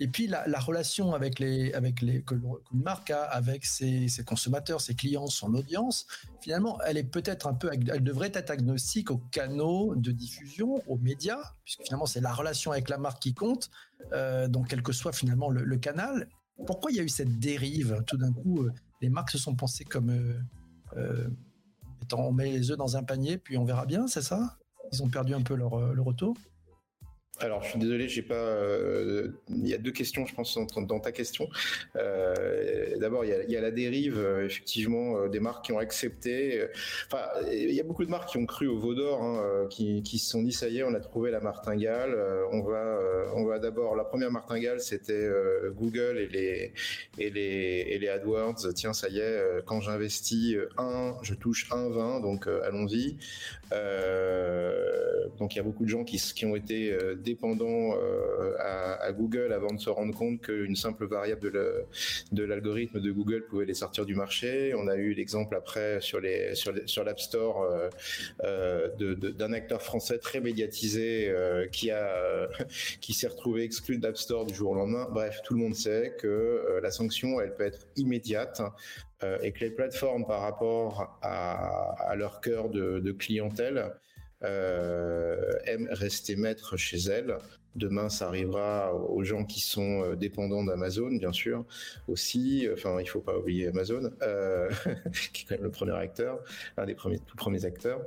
Et 0.00 0.08
puis 0.08 0.26
la, 0.26 0.58
relation 0.58 1.14
avec 1.14 1.38
les, 1.38 1.72
avec 1.74 2.02
les, 2.02 2.22
que 2.22 2.34
marque 2.72 3.10
a 3.10 3.22
avec 3.24 3.64
ses, 3.64 4.08
ses 4.08 4.24
consommateurs, 4.24 4.80
ses 4.80 4.94
clients, 4.94 5.26
son 5.26 5.54
audience, 5.54 6.06
finalement, 6.40 6.78
elle 6.86 6.96
est 6.96 7.04
peut-être 7.04 7.46
un 7.46 7.54
peu, 7.54 7.70
elle 7.72 8.02
devrait 8.02 8.32
être 8.34 8.50
agnostique 8.50 9.10
aux 9.10 9.18
canaux 9.30 9.94
de 9.96 10.12
diffusion, 10.12 10.82
aux 10.88 10.98
médias, 10.98 11.40
puisque 11.64 11.82
finalement 11.84 12.06
c'est 12.06 12.20
la 12.20 12.32
relation 12.32 12.72
avec 12.72 12.88
la 12.88 12.98
marque 12.98 13.22
qui 13.22 13.34
compte, 13.34 13.70
euh, 14.12 14.48
donc 14.48 14.68
quel 14.68 14.82
que 14.82 14.92
soit 14.92 15.12
finalement 15.12 15.50
le, 15.50 15.76
canal. 15.76 16.28
Pourquoi 16.66 16.90
il 16.90 16.96
y 16.96 17.00
a 17.00 17.02
eu 17.02 17.08
cette 17.08 17.38
dérive 17.38 18.02
Tout 18.06 18.16
d'un 18.16 18.32
coup, 18.32 18.62
euh, 18.62 18.72
les 19.00 19.10
marques 19.10 19.30
se 19.30 19.38
sont 19.38 19.54
pensées 19.54 19.84
comme 19.84 20.10
euh, 20.96 21.28
étant 22.02 22.20
on 22.20 22.32
met 22.32 22.50
les 22.50 22.70
œufs 22.70 22.78
dans 22.78 22.96
un 22.96 23.04
panier, 23.04 23.38
puis 23.38 23.56
on 23.56 23.64
verra 23.64 23.86
bien, 23.86 24.08
c'est 24.08 24.22
ça? 24.22 24.58
Ils 24.92 25.02
ont 25.02 25.08
perdu 25.08 25.34
un 25.34 25.42
peu 25.42 25.54
leur, 25.54 25.78
leur 25.78 26.04
retour? 26.04 26.36
Alors, 27.40 27.62
je 27.62 27.70
suis 27.70 27.78
désolé, 27.78 28.08
j'ai 28.08 28.22
pas. 28.22 28.34
Euh, 28.34 29.28
il 29.48 29.68
y 29.68 29.74
a 29.74 29.78
deux 29.78 29.92
questions, 29.92 30.26
je 30.26 30.34
pense, 30.34 30.58
dans, 30.76 31.00
ta 31.00 31.12
question. 31.12 31.48
Euh, 31.94 32.96
D'abord, 32.98 33.24
il, 33.24 33.30
y 33.48 33.56
a 33.56 33.60
la 33.60 33.70
dérive, 33.70 34.18
euh, 34.18 34.46
effectivement, 34.46 35.28
des 35.28 35.38
marques 35.38 35.66
qui 35.66 35.72
ont 35.72 35.78
accepté. 35.78 36.66
Enfin, 37.06 37.24
il 37.52 37.72
y 37.72 37.80
a 37.80 37.84
beaucoup 37.84 38.04
de 38.04 38.10
marques 38.10 38.30
qui 38.30 38.38
ont 38.38 38.46
cru 38.46 38.66
au 38.66 38.76
Vaudor, 38.78 39.22
hein, 39.22 39.66
qui, 39.70 40.02
qui 40.02 40.18
se 40.18 40.30
sont 40.30 40.42
dit 40.42 40.52
ça 40.52 40.68
y 40.68 40.78
est, 40.78 40.82
on 40.82 40.94
a 40.94 41.00
trouvé 41.00 41.30
la 41.30 41.40
martingale. 41.40 42.16
on 42.50 42.62
va, 42.62 42.98
on 43.34 43.44
va 43.44 43.58
d'abord. 43.58 43.94
La 43.94 44.04
première 44.04 44.32
martingale, 44.32 44.80
c'était 44.80 45.28
Google 45.74 46.18
et 46.18 46.26
les 46.28 46.72
et 47.18 47.30
les 47.30 47.86
et 47.88 47.98
les 47.98 48.08
AdWords. 48.08 48.74
Tiens, 48.74 48.92
ça 48.92 49.08
y 49.08 49.18
est, 49.18 49.62
quand 49.64 49.80
j'investis 49.80 50.56
un, 50.76 51.16
je 51.22 51.34
touche 51.34 51.68
un 51.70 51.88
20, 51.88 52.20
donc 52.20 52.48
allons-y. 52.48 53.16
donc, 55.38 55.54
il 55.54 55.56
y 55.56 55.60
a 55.60 55.64
beaucoup 55.64 55.84
de 55.84 55.90
gens 55.90 56.04
qui, 56.04 56.16
qui 56.18 56.44
ont 56.44 56.56
été 56.56 56.96
dépendants 57.28 57.94
à, 58.58 59.12
Google 59.12 59.52
avant 59.52 59.72
de 59.72 59.80
se 59.80 59.90
rendre 59.90 60.14
compte 60.14 60.40
qu'une 60.42 60.76
simple 60.76 61.06
variable 61.06 61.52
de 62.32 62.42
l'algorithme 62.42 63.00
de 63.00 63.10
Google 63.10 63.46
pouvait 63.48 63.64
les 63.64 63.74
sortir 63.74 64.04
du 64.04 64.14
marché. 64.14 64.74
On 64.74 64.88
a 64.88 64.96
eu 64.96 65.14
l'exemple 65.14 65.56
après 65.56 66.00
sur 66.00 66.20
l'App 66.20 67.20
Store 67.20 67.66
d'un 68.98 69.52
acteur 69.52 69.82
français 69.82 70.18
très 70.18 70.40
médiatisé 70.40 71.32
qui 71.72 73.12
s'est 73.12 73.28
retrouvé 73.28 73.62
exclu 73.62 73.98
de 73.98 74.02
l'App 74.02 74.16
Store 74.16 74.44
du 74.44 74.54
jour 74.54 74.72
au 74.72 74.74
lendemain. 74.74 75.08
Bref, 75.10 75.40
tout 75.44 75.54
le 75.54 75.60
monde 75.60 75.74
sait 75.74 76.14
que 76.18 76.80
la 76.82 76.90
sanction 76.90 77.40
elle 77.40 77.54
peut 77.54 77.64
être 77.64 77.86
immédiate 77.96 78.60
euh, 79.24 79.38
et 79.42 79.52
que 79.52 79.60
les 79.60 79.70
plateformes 79.70 80.24
par 80.24 80.40
rapport 80.42 81.18
à, 81.22 82.14
leur 82.16 82.40
cœur 82.40 82.68
de, 82.68 83.12
clientèle 83.12 83.92
euh, 84.44 85.52
aiment 85.64 85.88
rester 85.90 86.36
maîtres 86.36 86.76
chez 86.76 86.98
elles. 86.98 87.38
Demain, 87.74 88.08
ça 88.08 88.26
arrivera 88.26 88.94
aux 88.94 89.22
gens 89.22 89.44
qui 89.44 89.60
sont 89.60 90.02
euh, 90.02 90.16
dépendants 90.16 90.64
d'Amazon, 90.64 91.10
bien 91.16 91.32
sûr, 91.32 91.64
aussi. 92.08 92.66
Enfin, 92.72 93.00
il 93.00 93.08
faut 93.08 93.20
pas 93.20 93.36
oublier 93.36 93.68
Amazon, 93.68 94.10
qui 95.32 95.42
est 95.42 95.46
quand 95.48 95.54
même 95.56 95.64
le 95.64 95.70
premier 95.70 95.94
acteur, 95.94 96.42
un 96.76 96.86
des 96.86 96.94
premiers, 96.94 97.18
tout 97.18 97.36
premiers 97.36 97.64
acteurs. 97.64 98.00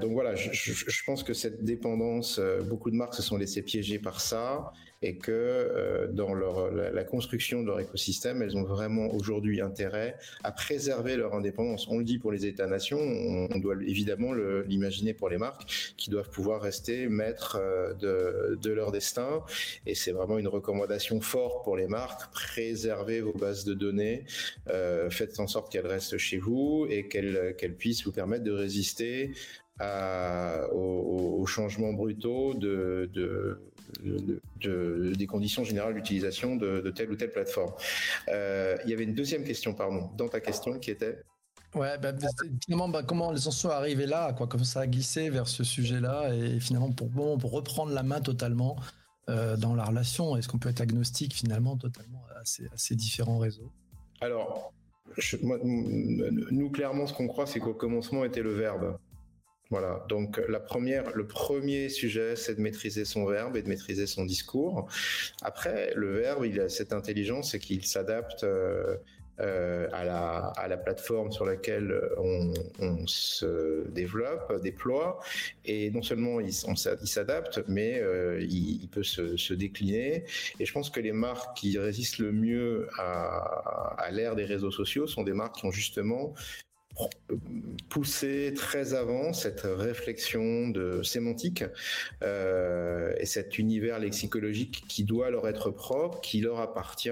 donc 0.00 0.12
voilà, 0.12 0.34
je, 0.34 0.50
je, 0.52 1.04
pense 1.04 1.22
que 1.22 1.34
cette 1.34 1.64
dépendance, 1.64 2.40
beaucoup 2.68 2.90
de 2.90 2.96
marques 2.96 3.14
se 3.14 3.22
sont 3.22 3.36
laissées 3.36 3.62
piéger 3.62 3.98
par 3.98 4.20
ça 4.20 4.72
et 5.02 5.16
que 5.16 5.30
euh, 5.32 6.08
dans 6.08 6.34
leur, 6.34 6.70
la, 6.70 7.04
construction 7.04 7.62
de 7.62 7.66
leur 7.66 7.80
écosystème, 7.80 8.42
elles 8.42 8.56
ont 8.56 8.64
vraiment 8.64 9.12
aujourd'hui 9.14 9.60
intérêt 9.60 10.16
à 10.44 10.52
préserver 10.52 11.16
leur 11.16 11.34
indépendance. 11.34 11.88
On 11.88 11.98
le 11.98 12.04
dit 12.04 12.18
pour 12.18 12.32
les 12.32 12.44
États-nations, 12.46 12.98
on, 13.00 13.58
doit 13.58 13.76
évidemment 13.80 14.32
l'imaginer 14.32 15.14
pour 15.14 15.28
les 15.28 15.38
marques 15.38 15.94
qui 15.96 16.10
doivent 16.10 16.30
pouvoir 16.30 16.60
rester 16.60 17.08
maîtres 17.08 17.56
euh, 17.60 17.94
de, 17.94 18.58
de 18.60 18.70
leur 18.70 18.92
destin. 18.92 19.42
Et 19.86 19.94
c'est 19.94 20.12
vraiment 20.12 20.38
une 20.38 20.48
recommandation 20.48 21.20
forte 21.20 21.64
pour 21.64 21.76
les 21.76 21.86
marques. 21.86 22.30
Préservez 22.32 23.22
vos 23.22 23.32
bases 23.32 23.64
de 23.64 23.74
données, 23.74 24.24
euh, 24.68 25.08
faites 25.10 25.40
en 25.40 25.46
sorte 25.46 25.72
qu'elles 25.72 25.86
restent 25.86 26.18
chez 26.18 26.38
vous 26.38 26.86
et 26.90 27.08
qu'elles 27.08 27.54
qu'elles 27.56 27.76
puissent 27.76 28.04
vous 28.04 28.12
permettre 28.12 28.44
de 28.44 28.52
résister 28.52 29.32
à, 29.80 30.68
aux, 30.72 31.38
aux, 31.40 31.46
changements 31.46 31.92
brutaux 31.94 32.54
de, 32.54 33.08
de 33.14 33.58
de, 34.02 35.12
des 35.14 35.26
conditions 35.26 35.64
générales 35.64 35.94
d'utilisation 35.94 36.56
de, 36.56 36.92
telle 36.94 37.10
ou 37.10 37.16
telle 37.16 37.32
plateforme. 37.32 37.72
Euh, 38.28 38.76
il 38.84 38.90
y 38.90 38.94
avait 38.94 39.04
une 39.04 39.14
deuxième 39.14 39.44
question, 39.44 39.74
pardon, 39.74 40.10
dans 40.16 40.28
ta 40.28 40.40
question 40.40 40.78
qui 40.78 40.90
était? 40.90 41.18
Ouais, 41.74 41.98
bah, 41.98 42.12
finalement, 42.64 42.88
bah, 42.88 43.02
comment 43.04 43.30
les 43.30 43.46
en 43.46 43.52
sont 43.52 43.68
arrivés 43.68 44.06
là, 44.06 44.32
quoi, 44.32 44.48
comment 44.48 44.64
ça 44.64 44.80
a 44.80 44.86
glissé 44.86 45.30
vers 45.30 45.46
ce 45.46 45.62
sujet-là, 45.62 46.34
et 46.34 46.58
finalement, 46.58 46.90
pour, 46.90 47.10
pour 47.10 47.50
reprendre 47.52 47.92
la 47.92 48.02
main 48.02 48.20
totalement 48.20 48.76
euh, 49.28 49.56
dans 49.56 49.74
la 49.74 49.84
relation, 49.84 50.36
est-ce 50.36 50.48
qu'on 50.48 50.58
peut 50.58 50.70
être 50.70 50.80
agnostique 50.80 51.34
finalement 51.34 51.76
totalement 51.76 52.24
à 52.34 52.42
ces, 52.44 52.96
différents 52.96 53.38
réseaux? 53.38 53.70
Alors, 54.20 54.72
nous, 55.62 56.70
clairement, 56.70 57.06
ce 57.06 57.14
qu'on 57.14 57.28
croit, 57.28 57.46
c'est 57.46 57.60
qu'au 57.60 57.74
commencement 57.74 58.24
était 58.24 58.42
le 58.42 58.52
verbe. 58.52 58.98
Voilà. 59.70 60.04
Donc 60.08 60.40
la 60.48 60.58
première, 60.58 61.10
le 61.14 61.26
premier 61.26 61.88
sujet, 61.88 62.34
c'est 62.34 62.56
de 62.56 62.60
maîtriser 62.60 63.04
son 63.04 63.24
verbe 63.24 63.56
et 63.56 63.62
de 63.62 63.68
maîtriser 63.68 64.06
son 64.06 64.24
discours. 64.24 64.88
Après, 65.42 65.92
le 65.94 66.18
verbe, 66.18 66.44
il 66.44 66.60
a 66.60 66.68
cette 66.68 66.92
intelligence, 66.92 67.52
c'est 67.52 67.60
qu'il 67.60 67.84
s'adapte. 67.84 68.44
Euh, 68.44 68.96
euh, 69.40 69.88
à, 69.94 70.04
la, 70.04 70.52
à 70.58 70.68
la 70.68 70.76
plateforme 70.76 71.32
sur 71.32 71.46
laquelle 71.46 71.98
on, 72.18 72.52
on 72.78 73.06
se 73.06 73.88
développe, 73.88 74.60
déploie, 74.60 75.18
et 75.64 75.90
non 75.90 76.02
seulement 76.02 76.40
il, 76.40 76.52
s'adapte, 76.52 77.62
mais 77.66 78.00
euh, 78.00 78.42
il, 78.42 78.86
peut 78.88 79.02
se, 79.02 79.38
se, 79.38 79.54
décliner. 79.54 80.24
Et 80.58 80.66
je 80.66 80.72
pense 80.74 80.90
que 80.90 81.00
les 81.00 81.12
marques 81.12 81.56
qui 81.56 81.78
résistent 81.78 82.18
le 82.18 82.32
mieux 82.32 82.88
à, 82.98 83.94
à 83.96 84.10
l'ère 84.10 84.36
des 84.36 84.44
réseaux 84.44 84.70
sociaux 84.70 85.06
sont 85.06 85.22
des 85.22 85.32
marques 85.32 85.54
qui 85.56 85.64
ont 85.64 85.70
justement 85.70 86.34
pousser 87.88 88.52
très 88.54 88.94
avant 88.94 89.32
cette 89.32 89.62
réflexion 89.62 90.68
de 90.68 91.02
sémantique 91.02 91.64
euh, 92.22 93.12
et 93.18 93.26
cet 93.26 93.58
univers 93.58 93.98
lexicologique 93.98 94.84
qui 94.88 95.04
doit 95.04 95.30
leur 95.30 95.48
être 95.48 95.70
propre, 95.70 96.20
qui 96.20 96.40
leur 96.40 96.60
appartient 96.60 97.10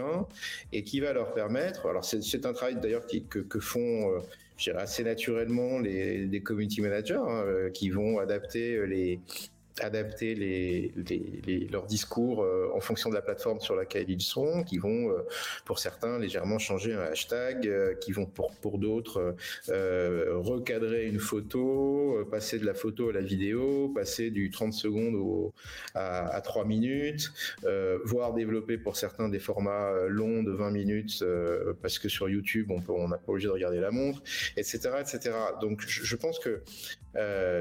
et 0.73 0.83
qui 0.83 1.01
va 1.01 1.13
leur 1.13 1.35
permettre. 1.35 1.87
Alors 1.87 2.05
c'est 2.05 2.47
un 2.47 2.53
travail 2.53 2.77
d'ailleurs 2.81 3.07
que, 3.29 3.61
font 3.61 4.13
euh, 4.13 4.75
assez 4.77 5.05
naturellement 5.05 5.79
les, 5.79 6.27
les 6.27 6.41
community 6.41 6.81
managers 6.81 7.15
hein, 7.15 7.43
euh, 7.47 7.71
qui 7.71 7.91
vont 7.91 8.19
adapter 8.19 8.87
les 8.87 9.21
adapter 9.81 10.35
les, 10.35 10.93
les, 11.47 11.69
leurs 11.71 11.87
discours 11.87 12.43
euh, 12.43 12.71
en 12.75 12.81
fonction 12.81 13.11
de 13.11 13.15
la 13.15 13.23
plateforme 13.23 13.61
sur 13.61 13.77
laquelle 13.77 14.09
ils 14.09 14.21
sont, 14.21 14.63
qui 14.65 14.79
vont, 14.79 15.11
euh, 15.11 15.27
pour 15.65 15.79
certains, 15.79 16.19
légèrement 16.19 16.59
changer 16.59 16.95
un 16.95 17.03
hashtag, 17.03 17.67
euh, 17.67 17.95
qui 17.95 18.13
vont 18.13 18.27
pour, 18.27 18.55
pour 18.57 18.79
d'autres 18.79 19.35
recadrer 19.69 21.07
une 21.07 21.19
photo, 21.19 22.27
passer 22.31 22.59
de 22.59 22.67
la 22.67 22.75
photo 22.75 23.11
à 23.11 23.13
la 23.13 23.21
vidéo, 23.21 23.91
passer 23.95 24.31
du 24.31 24.51
30 24.51 24.73
secondes 24.73 25.15
au, 25.15 25.53
à, 25.95 26.29
à 26.29 26.41
3 26.41 26.65
minutes, 26.65 27.33
voire 28.05 28.35
développer 28.35 28.79
pour 28.79 28.97
certains 28.97 29.29
des 29.29 29.39
formats 29.39 29.93
longs 30.09 30.43
de 30.43 30.53
20 30.53 30.71
minutes, 30.71 31.25
parce 31.83 31.99
que 31.99 32.09
sur 32.09 32.29
YouTube, 32.29 32.71
on 32.71 32.81
peut, 32.81 32.93
on 32.93 33.09
n'a 33.09 33.19
pas 33.19 33.33
obligé 33.33 33.49
de 33.49 33.53
regarder 33.53 33.81
la 33.81 33.91
montre, 33.91 34.23
etc., 34.57 34.79
etc. 35.01 35.35
Donc, 35.61 35.83
je, 35.87 36.05
je 36.05 36.17
pense 36.17 36.39
que 36.39 36.63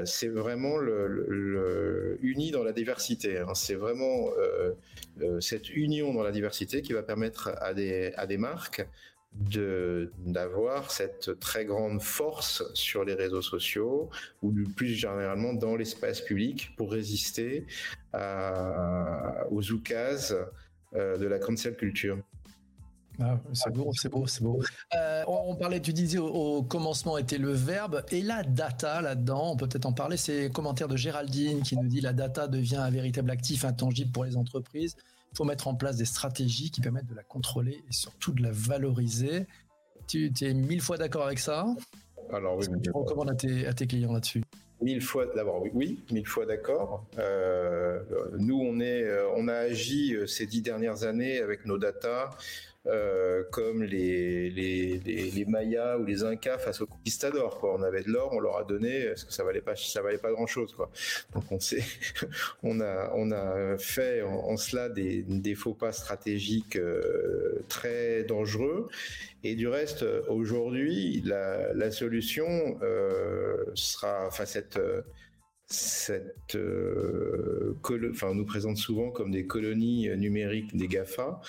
c'est 0.04 0.28
vraiment 0.28 0.76
le, 0.76 2.18
unis 2.22 2.50
dans 2.50 2.62
la 2.62 2.72
diversité. 2.72 3.38
Hein. 3.38 3.54
C'est 3.54 3.74
vraiment 3.74 4.30
euh, 4.38 4.72
euh, 5.20 5.40
cette 5.40 5.70
union 5.70 6.12
dans 6.12 6.22
la 6.22 6.32
diversité 6.32 6.82
qui 6.82 6.92
va 6.92 7.02
permettre 7.02 7.52
à 7.60 7.74
des, 7.74 8.12
à 8.16 8.26
des 8.26 8.38
marques 8.38 8.86
de 9.32 10.10
d'avoir 10.18 10.90
cette 10.90 11.38
très 11.38 11.66
grande 11.66 12.00
force 12.02 12.64
sur 12.72 13.04
les 13.04 13.12
réseaux 13.12 13.42
sociaux 13.42 14.08
ou 14.42 14.52
plus 14.74 14.88
généralement 14.88 15.52
dans 15.52 15.76
l'espace 15.76 16.22
public 16.22 16.70
pour 16.76 16.90
résister 16.92 17.66
aux 19.50 19.72
oukases 19.72 20.34
euh, 20.94 21.18
de 21.18 21.26
la 21.26 21.38
cancel 21.38 21.76
culture. 21.76 22.18
Ah, 23.20 23.38
c'est 23.52 23.72
beau, 23.72 23.90
c'est 23.92 24.08
beau, 24.08 24.26
c'est 24.26 24.42
beau. 24.42 24.60
Euh, 24.94 25.24
on, 25.26 25.56
parlait, 25.56 25.80
tu 25.80 25.92
disais 25.92 26.18
au, 26.18 26.62
commencement 26.62 27.18
était 27.18 27.38
le 27.38 27.50
verbe 27.52 28.04
et 28.12 28.22
la 28.22 28.44
data 28.44 29.00
là-dedans. 29.00 29.52
On 29.52 29.56
peut 29.56 29.66
peut-être 29.66 29.86
en 29.86 29.92
parler. 29.92 30.16
C'est 30.16 30.46
un 30.46 30.50
commentaire 30.50 30.86
de 30.86 30.96
Géraldine 30.96 31.62
qui 31.62 31.76
nous 31.76 31.88
dit 31.88 32.00
la 32.00 32.12
data 32.12 32.46
devient 32.46 32.76
un 32.76 32.90
véritable 32.90 33.30
actif 33.30 33.64
intangible 33.64 34.12
pour 34.12 34.24
les 34.24 34.36
entreprises. 34.36 34.96
Il 35.32 35.36
faut 35.36 35.44
mettre 35.44 35.66
en 35.68 35.74
place 35.74 35.96
des 35.96 36.04
stratégies 36.04 36.70
qui 36.70 36.80
permettent 36.80 37.08
de 37.08 37.14
la 37.14 37.24
contrôler 37.24 37.82
et 37.88 37.92
surtout 37.92 38.32
de 38.32 38.42
la 38.42 38.52
valoriser. 38.52 39.46
Tu, 40.06 40.32
es 40.40 40.54
mille 40.54 40.80
fois 40.80 40.96
d'accord 40.96 41.26
avec 41.26 41.38
ça? 41.38 41.66
Alors 42.32 42.56
oui. 42.56 42.66
tu 42.82 42.90
recommandes 42.90 43.30
à 43.30 43.34
tes, 43.34 43.66
à 43.66 43.74
tes 43.74 43.86
clients 43.86 44.12
là-dessus? 44.12 44.42
Mille 44.80 45.02
fois, 45.02 45.26
d'abord 45.26 45.64
oui, 45.74 46.04
mille 46.12 46.26
fois 46.26 46.46
d'accord. 46.46 47.04
Euh, 47.18 48.00
nous, 48.38 48.60
on 48.60 48.78
est, 48.78 49.02
euh, 49.02 49.28
on 49.34 49.48
a 49.48 49.54
agi 49.54 50.16
ces 50.26 50.46
dix 50.46 50.62
dernières 50.62 51.02
années 51.02 51.40
avec 51.40 51.66
nos 51.66 51.78
data 51.78 52.30
euh, 52.88 53.42
comme 53.50 53.82
les, 53.82 54.48
les, 54.50 54.98
les, 54.98 55.44
Mayas 55.44 55.98
ou 55.98 56.04
les 56.04 56.24
Incas 56.24 56.58
face 56.58 56.80
aux 56.80 56.86
conquistadors. 56.86 57.58
Quoi. 57.58 57.74
On 57.74 57.82
avait 57.82 58.02
de 58.02 58.08
l'or, 58.10 58.30
on 58.32 58.40
leur 58.40 58.56
a 58.56 58.64
donné, 58.64 59.08
parce 59.08 59.24
que 59.24 59.32
ça 59.32 59.44
valait 59.44 59.60
pas, 59.60 59.76
ça 59.76 60.00
valait 60.00 60.16
pas 60.16 60.30
grand 60.32 60.46
chose. 60.46 60.72
Quoi. 60.72 60.90
Donc 61.34 61.44
on 61.50 61.60
sait, 61.60 61.84
on 62.62 62.80
a, 62.80 63.12
on 63.14 63.30
a 63.30 63.76
fait 63.78 64.22
en, 64.22 64.56
cela 64.56 64.88
des, 64.88 65.22
des, 65.22 65.54
faux 65.54 65.74
pas 65.74 65.92
stratégiques 65.92 66.76
euh, 66.76 67.62
très 67.68 68.24
dangereux. 68.24 68.88
Et 69.44 69.54
du 69.54 69.68
reste, 69.68 70.04
aujourd'hui, 70.28 71.22
la, 71.24 71.72
la 71.72 71.90
solution 71.90 72.78
euh, 72.82 73.64
sera, 73.74 74.26
enfin 74.26 74.44
cette 74.46 74.78
cette 75.70 76.54
euh, 76.54 77.74
enfin, 78.10 78.28
on 78.30 78.34
nous 78.34 78.46
présente 78.46 78.78
souvent 78.78 79.10
comme 79.10 79.30
des 79.30 79.46
colonies 79.46 80.08
numériques 80.16 80.76
des 80.76 80.88
Gafa. 80.88 81.40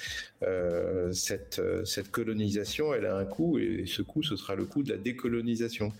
Euh, 0.43 1.11
cette, 1.13 1.61
cette 1.85 2.11
colonisation, 2.11 2.93
elle 2.93 3.05
a 3.05 3.15
un 3.15 3.25
coût 3.25 3.59
et 3.59 3.85
ce 3.85 4.01
coût, 4.01 4.23
ce 4.23 4.35
sera 4.35 4.55
le 4.55 4.65
coût 4.65 4.83
de 4.83 4.91
la 4.91 4.97
décolonisation. 4.97 5.93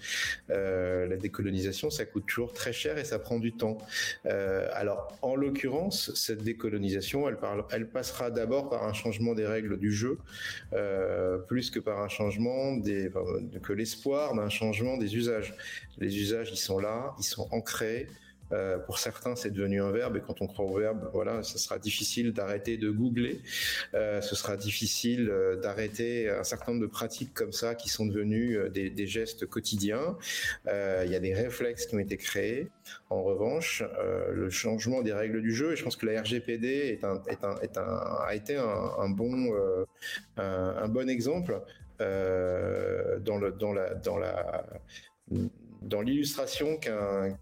Euh, 0.50 1.08
la 1.08 1.18
décolonisation, 1.18 1.90
ça 1.90 2.06
coûte 2.06 2.26
toujours 2.28 2.54
très 2.54 2.74
cher 2.74 2.98
et 2.98 3.06
ça 3.06 3.20
prend 3.20 3.40
du 3.40 3.54
temps. 3.54 3.78
Euh, 4.26 4.68
alors, 4.74 5.18
en 5.22 5.36
l'occurrence, 5.36 6.14
cette 6.16 6.44
décolonisation, 6.44 7.28
elle, 7.72 7.88
passera 7.88 8.32
d'abord 8.32 8.70
par 8.70 8.84
un 8.84 8.94
changement 8.94 9.34
des 9.34 9.46
règles 9.46 9.78
du 9.78 9.92
jeu, 9.92 10.18
euh, 10.74 11.38
plus 11.38 11.70
que 11.72 11.80
par 11.80 12.02
un 12.02 12.10
changement 12.10 12.76
des, 12.76 13.12
que 13.64 13.74
l'espoir 13.74 14.36
d'un 14.36 14.50
changement 14.50 14.98
des 14.98 15.16
usages. 15.16 15.54
Les 15.98 16.18
usages, 16.18 16.50
ils 16.52 16.58
sont 16.58 16.80
là, 16.80 17.14
ils 17.20 17.24
sont 17.24 17.48
ancrés. 17.52 18.08
Euh, 18.52 18.80
pour 18.80 18.98
certains, 18.98 19.36
c'est 19.36 19.52
devenu 19.52 19.82
un 19.82 19.92
verbe 19.92 20.18
et 20.18 20.22
quand 20.22 20.42
on 20.42 20.48
croit 20.48 20.66
au 20.66 20.80
verbe, 20.80 21.10
voilà, 21.14 21.44
ce 21.44 21.58
sera 21.58 21.78
difficile 21.78 22.34
d'arrêter 22.34 22.78
de 22.78 22.90
googler. 22.90 23.42
Euh, 23.94 24.22
ce 24.22 24.36
sera 24.36 24.58
difficile 24.58 25.30
euh, 25.30 25.56
d'arrêter 25.58 26.30
un 26.30 26.44
certain 26.44 26.72
nombre 26.72 26.84
de 26.84 26.92
pratiques 26.92 27.34
comme 27.34 27.52
ça 27.52 27.76
qui 27.76 27.90
sont 27.90 28.06
devenues 28.06 28.58
des, 28.70 28.90
des 28.90 29.08
gestes 29.08 29.46
quotidiens. 29.46 30.18
Il 30.66 31.12
y 31.12 31.16
a 31.16 31.20
des 31.20 31.34
réflexes 31.34 31.86
qui 31.86 31.96
ont 31.96 32.00
été 32.00 32.18
créés. 32.18 32.70
En 33.10 33.24
revanche, 33.24 33.84
le 34.32 34.50
changement 34.50 35.02
des 35.02 35.14
règles 35.14 35.42
du 35.42 35.54
jeu, 35.54 35.74
et 35.74 35.76
je 35.76 35.84
pense 35.84 35.96
que 35.96 36.06
la 36.06 36.22
RGPD 36.22 36.68
est 36.68 37.04
un, 37.04 37.22
est 37.28 37.44
un, 37.44 37.56
est 37.58 37.78
un, 37.78 38.00
a 38.26 38.36
été 38.36 38.56
un, 38.58 39.10
bon, 39.10 39.54
un, 40.38 40.88
bon 40.88 41.10
exemple 41.10 41.62
dans, 42.00 43.38
le, 43.38 43.52
dans 43.52 43.74
la, 43.74 43.94
dans 43.96 44.18
la 44.18 44.66
dans 45.82 46.02
l'illustration 46.02 46.78
qu'un 46.78 47.38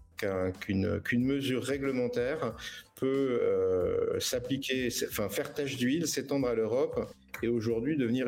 qu'une 0.60 1.24
mesure 1.24 1.62
réglementaire 1.62 2.56
peut 2.96 3.38
euh, 3.40 4.18
s'appliquer, 4.18 4.88
enfin 5.08 5.28
faire 5.28 5.54
tâche 5.54 5.76
d'huile, 5.76 6.08
s'étendre 6.08 6.48
à 6.48 6.54
l'Europe 6.54 7.12
et 7.42 7.48
aujourd'hui 7.48 7.96
devenir 7.96 8.26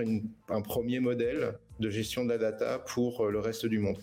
un 0.48 0.62
premier 0.62 1.00
modèle 1.00 1.58
de 1.80 1.90
gestion 1.90 2.24
de 2.24 2.30
la 2.30 2.38
data 2.38 2.78
pour 2.78 3.26
euh, 3.26 3.30
le 3.30 3.40
reste 3.40 3.66
du 3.66 3.80
monde. 3.80 3.98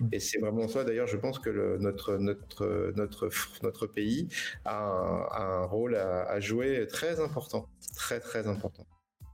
Mmh. 0.00 0.08
Et 0.12 0.20
c'est 0.20 0.38
vraiment 0.38 0.68
ça. 0.68 0.84
D'ailleurs, 0.84 1.06
je 1.06 1.16
pense 1.16 1.38
que 1.38 1.78
notre 1.78 2.18
notre 2.18 2.92
notre 2.96 3.30
notre 3.62 3.86
pays 3.86 4.28
a 4.66 4.82
un, 4.82 5.64
rôle 5.64 5.96
à 5.96 6.38
jouer 6.40 6.86
très 6.88 7.20
important, 7.20 7.66
très 7.96 8.20
très 8.20 8.46
important. 8.46 8.86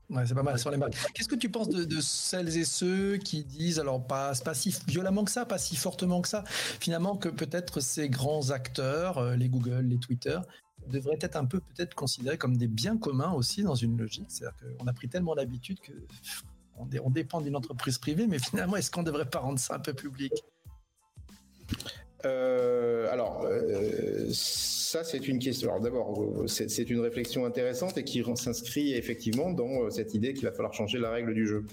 Ouais, 0.09 0.25
c'est 0.25 0.35
pas 0.35 0.43
mal 0.43 0.59
sur 0.59 0.71
les 0.71 0.77
marques. 0.77 0.95
Qu'est-ce 1.15 1.29
que 1.29 1.35
tu 1.35 1.51
penses 1.51 1.69
de, 1.69 2.01
celles 2.01 2.57
et 2.57 2.65
ceux 2.65 3.17
qui 3.17 3.45
disent, 3.45 3.81
alors 3.81 4.07
pas, 4.07 4.33
pas 4.45 4.55
si 4.55 4.75
violemment 4.87 5.25
que 5.25 5.33
ça, 5.33 5.45
pas 5.45 5.59
si 5.59 5.75
fortement 5.75 6.21
que 6.21 6.29
ça, 6.29 6.45
finalement 6.47 7.17
que 7.17 7.29
peut-être 7.29 7.81
ces 7.81 8.09
grands 8.09 8.51
acteurs, 8.51 9.19
euh, 9.19 9.35
les 9.35 9.49
Google, 9.49 9.87
les 9.87 9.99
Twitter, 9.99 10.39
devraient 10.89 11.19
être 11.21 11.37
un 11.37 11.45
peu 11.45 11.59
peut-être 11.59 11.95
considérés 11.95 12.39
comme 12.39 12.57
des 12.57 12.69
biens 12.69 12.97
communs 12.97 13.33
aussi 13.33 13.65
dans 13.65 13.75
une 13.75 13.99
logique? 13.99 14.27
C'est-à-dire 14.29 14.57
qu'on 14.79 14.87
a 14.87 14.93
pris 14.93 15.09
tellement 15.09 15.35
d'habitude 15.35 15.81
que 15.81 15.93
on, 16.77 16.89
on 17.03 17.11
dépend 17.11 17.41
d'une 17.41 17.57
entreprise 17.57 17.99
privée, 17.99 18.29
mais 18.29 18.39
finalement, 18.39 18.77
est-ce 18.77 18.93
qu'on 18.93 19.01
ne 19.01 19.07
devrait 19.07 19.29
pas 19.29 19.41
rendre 19.41 19.59
ça 19.59 19.75
un 19.75 19.81
peu 19.81 19.93
public? 19.93 20.33
Euh, 22.27 23.13
alors, 23.13 23.45
euh, 23.45 24.27
ça 24.33 25.05
c'est 25.05 25.29
une 25.29 25.39
question. 25.39 25.71
Alors 25.71 25.81
d'abord, 25.81 26.45
c'est 26.47 26.91
une 26.91 27.01
réflexion 27.01 27.45
intéressante 27.45 27.97
et 27.99 28.05
qui 28.05 28.25
s'inscrit 28.35 28.95
effectivement 28.95 29.51
dans 29.51 29.85
euh, 29.85 29.91
cette 29.91 30.15
idée 30.15 30.35
qu'il 30.35 30.45
va 30.45 30.53
falloir 30.53 30.75
changer 30.75 30.99
la 30.99 31.11
règle 31.11 31.35
du 31.35 31.47
jeu. 31.47 31.65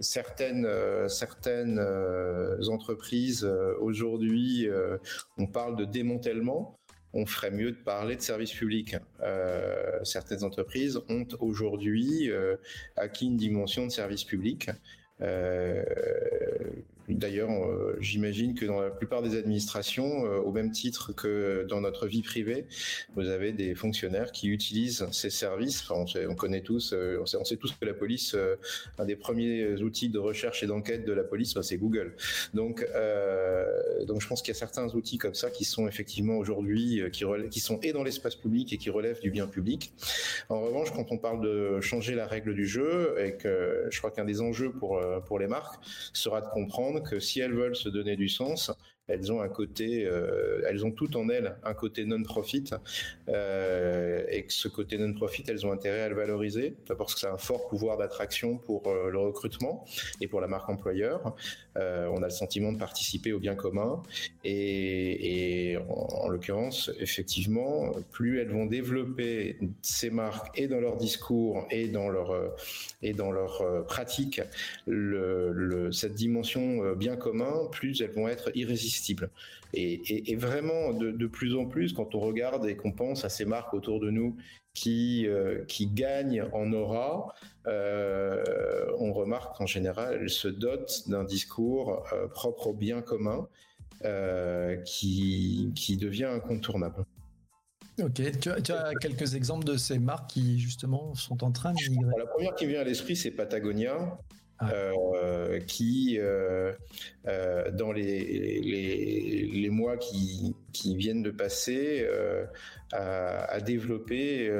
certaines 0.00 0.68
certaines 1.08 1.80
entreprises 2.68 3.44
aujourd'hui, 3.80 4.68
on 5.36 5.46
parle 5.46 5.76
de 5.76 5.84
démantèlement 5.84 6.74
on 7.14 7.24
ferait 7.24 7.50
mieux 7.50 7.70
de 7.70 7.76
parler 7.76 8.16
de 8.16 8.20
service 8.20 8.52
public. 8.52 8.96
certaines 10.04 10.44
entreprises 10.44 11.00
ont 11.08 11.26
aujourd'hui 11.40 12.30
acquis 12.96 13.26
une 13.26 13.36
dimension 13.36 13.86
de 13.86 13.90
service 13.90 14.24
public. 14.24 14.70
D'ailleurs, 17.08 17.50
euh, 17.50 17.96
j'imagine 18.00 18.54
que 18.54 18.66
dans 18.66 18.80
la 18.80 18.90
plupart 18.90 19.22
des 19.22 19.36
administrations, 19.36 20.26
euh, 20.26 20.38
au 20.40 20.52
même 20.52 20.70
titre 20.70 21.14
que 21.14 21.66
dans 21.68 21.80
notre 21.80 22.06
vie 22.06 22.22
privée, 22.22 22.66
vous 23.14 23.28
avez 23.28 23.52
des 23.52 23.74
fonctionnaires 23.74 24.30
qui 24.30 24.48
utilisent 24.48 25.06
ces 25.10 25.30
services. 25.30 25.88
on, 25.90 26.34
connaît 26.34 26.60
tous, 26.60 26.92
euh, 26.92 27.18
on 27.20 27.44
sait, 27.44 27.56
tous 27.56 27.72
que 27.72 27.86
la 27.86 27.94
police, 27.94 28.36
un 28.98 29.04
des 29.06 29.16
premiers 29.16 29.74
outils 29.82 30.10
de 30.10 30.18
recherche 30.18 30.62
et 30.62 30.66
d'enquête 30.66 31.04
de 31.04 31.12
la 31.12 31.24
police, 31.24 31.54
bah, 31.54 31.62
c'est 31.62 31.78
Google. 31.78 32.14
Donc, 32.52 32.86
donc, 34.06 34.20
je 34.20 34.28
pense 34.28 34.42
qu'il 34.42 34.52
y 34.52 34.56
a 34.56 34.58
certains 34.58 34.88
outils 34.94 35.18
comme 35.18 35.34
ça 35.34 35.50
qui 35.50 35.64
sont 35.64 35.88
effectivement 35.88 36.36
aujourd'hui, 36.36 37.02
qui, 37.12 37.24
qui 37.50 37.60
sont 37.60 37.80
et 37.80 37.92
dans 37.92 38.02
l'espace 38.02 38.34
public 38.34 38.72
et 38.72 38.76
qui 38.76 38.90
relèvent 38.90 39.20
du 39.20 39.30
bien 39.30 39.46
public. 39.46 39.92
En 40.48 40.60
revanche, 40.60 40.92
quand 40.92 41.10
on 41.10 41.18
parle 41.18 41.40
de 41.42 41.80
changer 41.80 42.14
la 42.14 42.26
règle 42.26 42.54
du 42.54 42.66
jeu, 42.66 43.16
et 43.18 43.36
que 43.36 43.86
je 43.90 43.98
crois 43.98 44.10
qu'un 44.10 44.24
des 44.24 44.40
enjeux 44.40 44.70
pour 44.70 45.00
pour 45.26 45.38
les 45.38 45.46
marques 45.46 45.80
sera 46.12 46.40
de 46.40 46.48
comprendre 46.48 46.97
que 47.00 47.20
si 47.20 47.40
elles 47.40 47.54
veulent 47.54 47.76
se 47.76 47.88
donner 47.88 48.16
du 48.16 48.28
sens, 48.28 48.70
elles 49.08 49.32
ont 49.32 49.40
un 49.40 49.48
côté, 49.48 50.06
euh, 50.06 50.60
elles 50.68 50.84
ont 50.84 50.90
tout 50.90 51.16
en 51.16 51.28
elles 51.30 51.56
un 51.64 51.74
côté 51.74 52.04
non-profit, 52.04 52.70
euh, 53.28 54.24
et 54.30 54.44
que 54.44 54.52
ce 54.52 54.68
côté 54.68 54.98
non-profit, 54.98 55.44
elles 55.48 55.66
ont 55.66 55.72
intérêt 55.72 56.02
à 56.02 56.08
le 56.08 56.14
valoriser, 56.14 56.74
d'abord 56.86 57.06
parce 57.06 57.14
que 57.14 57.20
c'est 57.20 57.26
un 57.26 57.38
fort 57.38 57.68
pouvoir 57.68 57.96
d'attraction 57.96 58.58
pour 58.58 58.86
euh, 58.86 59.10
le 59.10 59.18
recrutement 59.18 59.86
et 60.20 60.28
pour 60.28 60.40
la 60.40 60.46
marque 60.46 60.68
employeur. 60.68 61.34
on 61.76 62.22
a 62.22 62.26
le 62.26 62.30
sentiment 62.30 62.72
de 62.72 62.78
participer 62.78 63.32
au 63.32 63.38
bien 63.38 63.54
commun, 63.54 64.02
et, 64.44 65.78
en, 65.88 66.28
l'occurrence, 66.28 66.90
effectivement, 66.98 67.92
plus 68.10 68.40
elles 68.40 68.50
vont 68.50 68.66
développer 68.66 69.58
ces 69.80 70.10
marques 70.10 70.58
et 70.58 70.68
dans 70.68 70.80
leur 70.80 70.96
discours 70.96 71.66
et 71.70 71.88
dans 71.88 72.08
leur 72.08 72.28
et 73.02 73.12
dans 73.12 73.30
leur 73.30 73.84
pratique 73.86 74.40
cette 75.92 76.14
dimension 76.14 76.92
bien 76.94 77.16
commun, 77.16 77.68
plus 77.70 78.02
elles 78.02 78.10
vont 78.10 78.28
être 78.28 78.50
irrésistibles 78.54 78.97
et, 79.74 80.36
vraiment, 80.36 80.92
de, 80.92 81.26
plus 81.26 81.54
en 81.54 81.66
plus, 81.66 81.92
quand 81.92 82.14
on 82.14 82.20
regarde 82.20 82.66
et 82.66 82.76
qu'on 82.76 82.92
pense 82.92 83.24
à 83.24 83.28
ces 83.28 83.44
marques 83.44 83.74
autour 83.74 84.00
de 84.00 84.10
nous 84.10 84.36
qui, 84.74 85.26
euh, 85.26 85.64
qui 85.66 85.88
gagnent 85.88 86.44
en 86.52 86.72
aura, 86.72 87.34
euh, 87.66 88.86
on 88.98 89.12
remarque 89.12 89.56
qu'en 89.56 89.66
général, 89.66 90.18
elles 90.20 90.30
se 90.30 90.48
dotent 90.48 91.08
d'un 91.08 91.24
discours 91.24 92.06
euh, 92.12 92.28
propre 92.28 92.68
au 92.68 92.74
bien 92.74 93.02
commun 93.02 93.48
qui, 94.84 95.72
qui 95.74 95.96
devient 95.96 96.26
incontournable. 96.26 97.04
Ok, 98.00 98.22
tu 98.40 98.48
as, 98.48 98.60
tu 98.60 98.70
as, 98.70 98.92
quelques 99.00 99.34
exemples 99.34 99.64
de 99.64 99.76
ces 99.76 99.98
marques 99.98 100.30
qui 100.30 100.60
justement 100.60 101.16
sont 101.16 101.42
en 101.42 101.50
train 101.50 101.72
de 101.72 101.90
migrer? 101.90 102.12
La 102.16 102.26
première 102.26 102.54
qui 102.54 102.66
vient 102.66 102.80
à 102.80 102.84
l'esprit, 102.84 103.16
c'est 103.16 103.32
Patagonia. 103.32 104.16
Euh, 104.62 105.60
qui, 105.60 106.18
euh, 106.18 106.72
euh, 107.28 107.70
dans 107.70 107.92
les, 107.92 108.60
les, 109.52 109.70
mois 109.70 109.96
qui, 109.96 110.56
qui, 110.72 110.96
viennent 110.96 111.22
de 111.22 111.30
passer, 111.30 112.06
a, 112.92 113.60
développé 113.60 114.50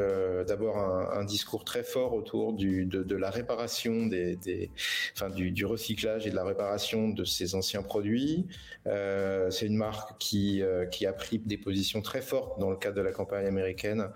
d'abord 0.46 0.78
un, 0.78 1.24
discours 1.24 1.64
très 1.64 1.82
fort 1.82 2.14
autour 2.14 2.52
du, 2.52 2.84
de, 2.84 3.02
de 3.02 3.16
la 3.16 3.30
réparation 3.30 4.06
des, 4.06 4.36
des 4.36 4.70
enfin, 5.14 5.30
du, 5.30 5.50
du, 5.50 5.64
recyclage 5.64 6.26
et 6.26 6.30
de 6.30 6.36
la 6.36 6.44
réparation 6.44 7.08
de 7.08 7.24
ces 7.24 7.54
anciens 7.54 7.82
produits. 7.82 8.46
C'est 8.84 9.66
une 9.66 9.76
marque 9.76 10.18
qui, 10.18 10.62
qui 10.92 11.06
a 11.06 11.12
pris 11.12 11.38
des 11.38 11.58
positions 11.58 12.02
très 12.02 12.22
fortes 12.22 12.60
dans 12.60 12.70
le 12.70 12.76
cadre 12.76 12.96
de 12.96 13.02
la 13.02 13.12
campagne 13.12 13.46
américaine 13.46 14.10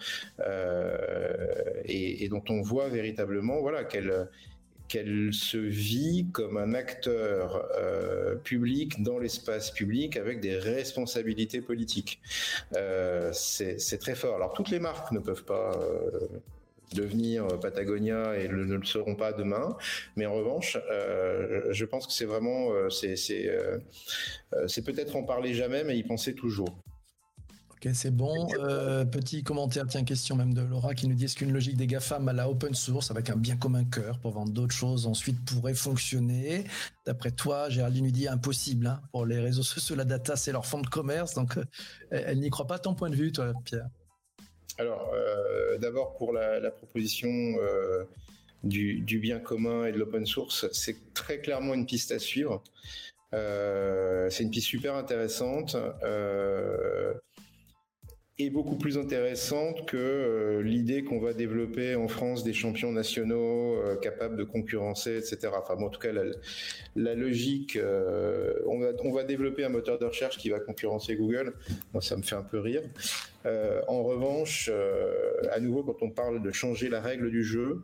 et, 1.86 2.24
et, 2.24 2.28
dont 2.28 2.44
on 2.48 2.60
voit 2.60 2.88
véritablement 2.88 3.60
voilà 3.60 3.84
qu'elle 3.84 4.28
qu'elle 4.92 5.32
se 5.32 5.56
vit 5.56 6.26
comme 6.32 6.58
un 6.58 6.74
acteur 6.74 7.66
euh, 7.78 8.34
public 8.34 9.02
dans 9.02 9.18
l'espace 9.18 9.70
public 9.70 10.18
avec 10.18 10.40
des 10.40 10.54
responsabilités 10.54 11.62
politiques. 11.62 12.20
Euh, 12.76 13.30
c'est 13.32 13.98
très 13.98 14.14
fort. 14.14 14.36
Alors 14.36 14.52
toutes 14.52 14.68
les 14.68 14.80
marques 14.80 15.10
ne 15.10 15.18
peuvent 15.18 15.44
pas 15.44 15.72
euh, 15.80 16.28
devenir 16.92 17.46
Patagonia 17.58 18.36
et 18.36 18.48
ne 18.48 18.76
le 18.76 18.84
seront 18.84 19.14
pas 19.14 19.32
demain. 19.32 19.78
Mais 20.16 20.26
en 20.26 20.34
revanche, 20.34 20.76
je 21.70 21.84
pense 21.86 22.06
que 22.06 22.12
c'est 22.12 22.26
vraiment, 22.26 22.68
c'est 22.90 24.84
peut-être 24.84 25.16
en 25.16 25.22
parler 25.22 25.54
jamais, 25.54 25.84
mais 25.84 25.96
y 25.96 26.02
penser 26.02 26.34
toujours. 26.34 26.76
Ok, 27.84 27.90
c'est 27.94 28.14
bon. 28.14 28.46
Euh, 28.60 29.04
petit 29.04 29.42
commentaire, 29.42 29.86
tiens, 29.88 30.04
question 30.04 30.36
même 30.36 30.54
de 30.54 30.60
Laura 30.62 30.94
qui 30.94 31.08
nous 31.08 31.16
dit 31.16 31.24
est-ce 31.24 31.34
qu'une 31.34 31.52
logique 31.52 31.76
des 31.76 31.88
GAFAM 31.88 32.28
à 32.28 32.32
la 32.32 32.48
open 32.48 32.74
source 32.74 33.10
avec 33.10 33.28
un 33.28 33.34
bien 33.34 33.56
commun 33.56 33.84
cœur 33.84 34.20
pour 34.20 34.30
vendre 34.30 34.52
d'autres 34.52 34.74
choses 34.74 35.08
ensuite 35.08 35.44
pourrait 35.44 35.74
fonctionner? 35.74 36.62
D'après 37.06 37.32
toi, 37.32 37.68
Géraldine 37.70 38.04
nous 38.04 38.12
dit 38.12 38.28
impossible. 38.28 38.86
Hein, 38.86 39.00
pour 39.10 39.26
les 39.26 39.40
réseaux 39.40 39.64
sociaux, 39.64 39.96
la 39.96 40.04
data, 40.04 40.36
c'est 40.36 40.52
leur 40.52 40.64
fond 40.64 40.80
de 40.80 40.86
commerce. 40.86 41.34
Donc, 41.34 41.56
euh, 41.56 41.64
elle 42.10 42.38
n'y 42.38 42.50
croit 42.50 42.68
pas. 42.68 42.78
Ton 42.78 42.94
point 42.94 43.10
de 43.10 43.16
vue, 43.16 43.32
toi, 43.32 43.52
Pierre 43.64 43.88
Alors, 44.78 45.10
euh, 45.12 45.76
d'abord, 45.78 46.14
pour 46.14 46.32
la, 46.32 46.70
proposition 46.70 47.28
du, 48.62 49.00
du, 49.00 49.18
bien 49.18 49.40
commun 49.40 49.86
et 49.86 49.92
de 49.92 49.98
l'open 49.98 50.24
source, 50.24 50.70
c'est 50.70 51.12
très 51.14 51.40
clairement 51.40 51.74
une 51.74 51.86
piste 51.86 52.12
à 52.12 52.20
suivre. 52.20 52.62
c'est 53.32 54.42
une 54.44 54.50
piste 54.50 54.68
super 54.68 54.94
intéressante 54.94 55.76
est 58.46 58.50
beaucoup 58.50 58.76
plus 58.76 58.98
intéressante 58.98 59.86
que 59.86 59.96
euh, 59.96 60.62
l'idée 60.62 61.04
qu'on 61.04 61.20
va 61.20 61.32
développer 61.32 61.94
en 61.94 62.08
France 62.08 62.44
des 62.44 62.52
champions 62.52 62.92
nationaux 62.92 63.76
euh, 63.76 63.96
capables 63.96 64.36
de 64.36 64.44
concurrencer, 64.44 65.16
etc. 65.16 65.52
Enfin, 65.56 65.74
en 65.74 65.88
tout 65.88 66.00
cas, 66.00 66.12
la, 66.94 67.14
logique, 67.14 67.76
euh, 67.76 68.54
on, 68.66 69.12
va, 69.12 69.24
développer 69.24 69.64
un 69.64 69.68
moteur 69.68 69.98
de 69.98 70.06
recherche 70.06 70.38
qui 70.38 70.50
va 70.50 70.60
concurrencer 70.60 71.16
Google. 71.16 71.54
Moi, 71.92 72.02
ça 72.02 72.16
me 72.16 72.22
fait 72.22 72.34
un 72.34 72.42
peu 72.42 72.58
rire. 72.58 72.82
en 73.44 74.02
revanche, 74.02 74.70
à 75.50 75.60
nouveau, 75.60 75.82
quand 75.82 76.02
on 76.02 76.10
parle 76.10 76.42
de 76.42 76.52
changer 76.52 76.88
la 76.88 77.00
règle 77.00 77.30
du 77.30 77.42
jeu, 77.44 77.82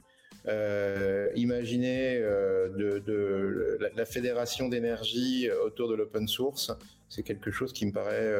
imaginez 1.35 2.18
de, 2.18 3.79
la, 3.97 4.05
fédération 4.05 4.68
d'énergie 4.68 5.51
autour 5.64 5.88
de 5.88 5.94
l'open 5.94 6.29
source. 6.29 6.71
C'est 7.09 7.23
quelque 7.23 7.51
chose 7.51 7.73
qui 7.73 7.87
me 7.87 7.92
paraît 7.92 8.35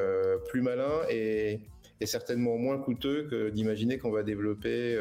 plus 0.49 0.63
malin 0.63 1.03
et, 1.11 1.61
certainement 2.07 2.57
moins 2.57 2.79
coûteux 2.79 3.27
que 3.29 3.51
d'imaginer 3.51 3.99
qu'on 3.99 4.11
va 4.11 4.23
développer 4.23 4.99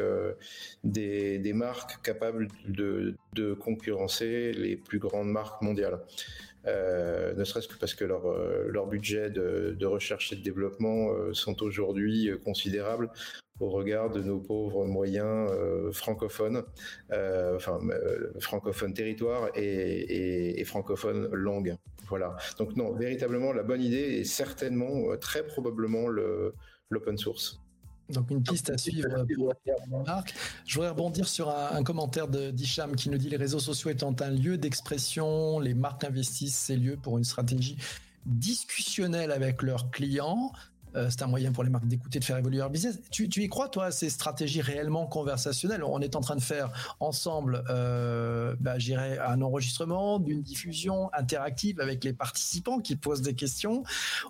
des, 0.84 1.52
marques 1.52 2.02
capables 2.02 2.48
de, 2.66 3.14
de, 3.34 3.54
concurrencer 3.54 4.52
les 4.52 4.76
plus 4.76 4.98
grandes 4.98 5.30
marques 5.30 5.62
mondiales. 5.62 6.00
Euh, 6.66 7.34
ne 7.34 7.44
serait-ce 7.44 7.68
que 7.68 7.78
parce 7.78 7.94
que 7.94 8.04
leurs 8.04 8.26
leur 8.26 8.84
euh, 8.84 8.90
budget 8.90 9.30
de, 9.30 9.86
recherche 9.86 10.32
et 10.32 10.36
de 10.36 10.42
développement 10.42 11.10
euh, 11.10 11.32
sont 11.32 11.62
aujourd'hui 11.62 12.30
considérables 12.44 13.10
au 13.60 13.70
regard 13.70 14.10
de 14.10 14.22
nos 14.22 14.38
pauvres 14.38 14.84
moyens 14.86 15.50
francophones, 15.92 16.62
enfin 17.10 17.80
francophones 18.38 18.94
territoire 18.94 19.48
et, 19.56 20.62
francophones 20.64 21.28
langue. 21.32 21.74
Voilà. 22.06 22.36
Donc 22.58 22.76
non, 22.76 22.92
véritablement, 22.92 23.52
la 23.52 23.64
bonne 23.64 23.82
idée 23.82 24.20
est 24.20 24.24
certainement, 24.24 25.16
très 25.16 25.44
probablement 25.44 26.06
l'open 26.90 27.16
source. 27.16 27.60
Donc 28.10 28.30
une 28.30 28.42
piste 28.42 28.70
à 28.70 28.78
suivre 28.78 29.26
pour 29.34 29.52
Marc. 30.06 30.34
Je 30.64 30.74
voudrais 30.74 30.90
rebondir 30.90 31.28
sur 31.28 31.50
un, 31.50 31.82
commentaire 31.82 32.26
de 32.26 32.50
d'Hicham 32.50 32.96
qui 32.96 33.10
nous 33.10 33.18
dit 33.18 33.28
les 33.28 33.36
réseaux 33.36 33.58
sociaux 33.58 33.90
étant 33.90 34.14
un 34.20 34.30
lieu 34.30 34.56
d'expression, 34.56 35.60
les 35.60 35.74
marques 35.74 36.04
investissent 36.04 36.56
ces 36.56 36.76
lieux 36.76 36.96
pour 36.96 37.18
une 37.18 37.24
stratégie 37.24 37.76
discutionnelle 38.24 39.30
avec 39.30 39.62
leurs 39.62 39.90
clients. 39.90 40.52
Euh, 40.96 41.08
c'est 41.10 41.22
un 41.22 41.26
moyen 41.26 41.52
pour 41.52 41.64
les 41.64 41.70
marques 41.70 41.86
d'écouter, 41.86 42.18
de 42.18 42.24
faire 42.24 42.36
évoluer 42.36 42.58
leur 42.58 42.70
business. 42.70 42.98
Tu, 43.10 43.26
y 43.26 43.48
crois, 43.48 43.68
toi, 43.68 43.90
ces 43.90 44.10
stratégies 44.10 44.60
réellement 44.60 45.06
conversationnelles? 45.06 45.84
On 45.84 46.00
est 46.00 46.16
en 46.16 46.20
train 46.20 46.36
de 46.36 46.40
faire 46.40 46.96
ensemble, 47.00 47.64
euh, 47.68 48.56
bah, 48.60 48.74
un 49.26 49.42
enregistrement 49.42 50.18
d'une 50.18 50.42
diffusion 50.42 51.10
interactive 51.12 51.80
avec 51.80 52.04
les 52.04 52.12
participants 52.12 52.80
qui 52.80 52.96
posent 52.96 53.22
des 53.22 53.34
questions. 53.34 53.82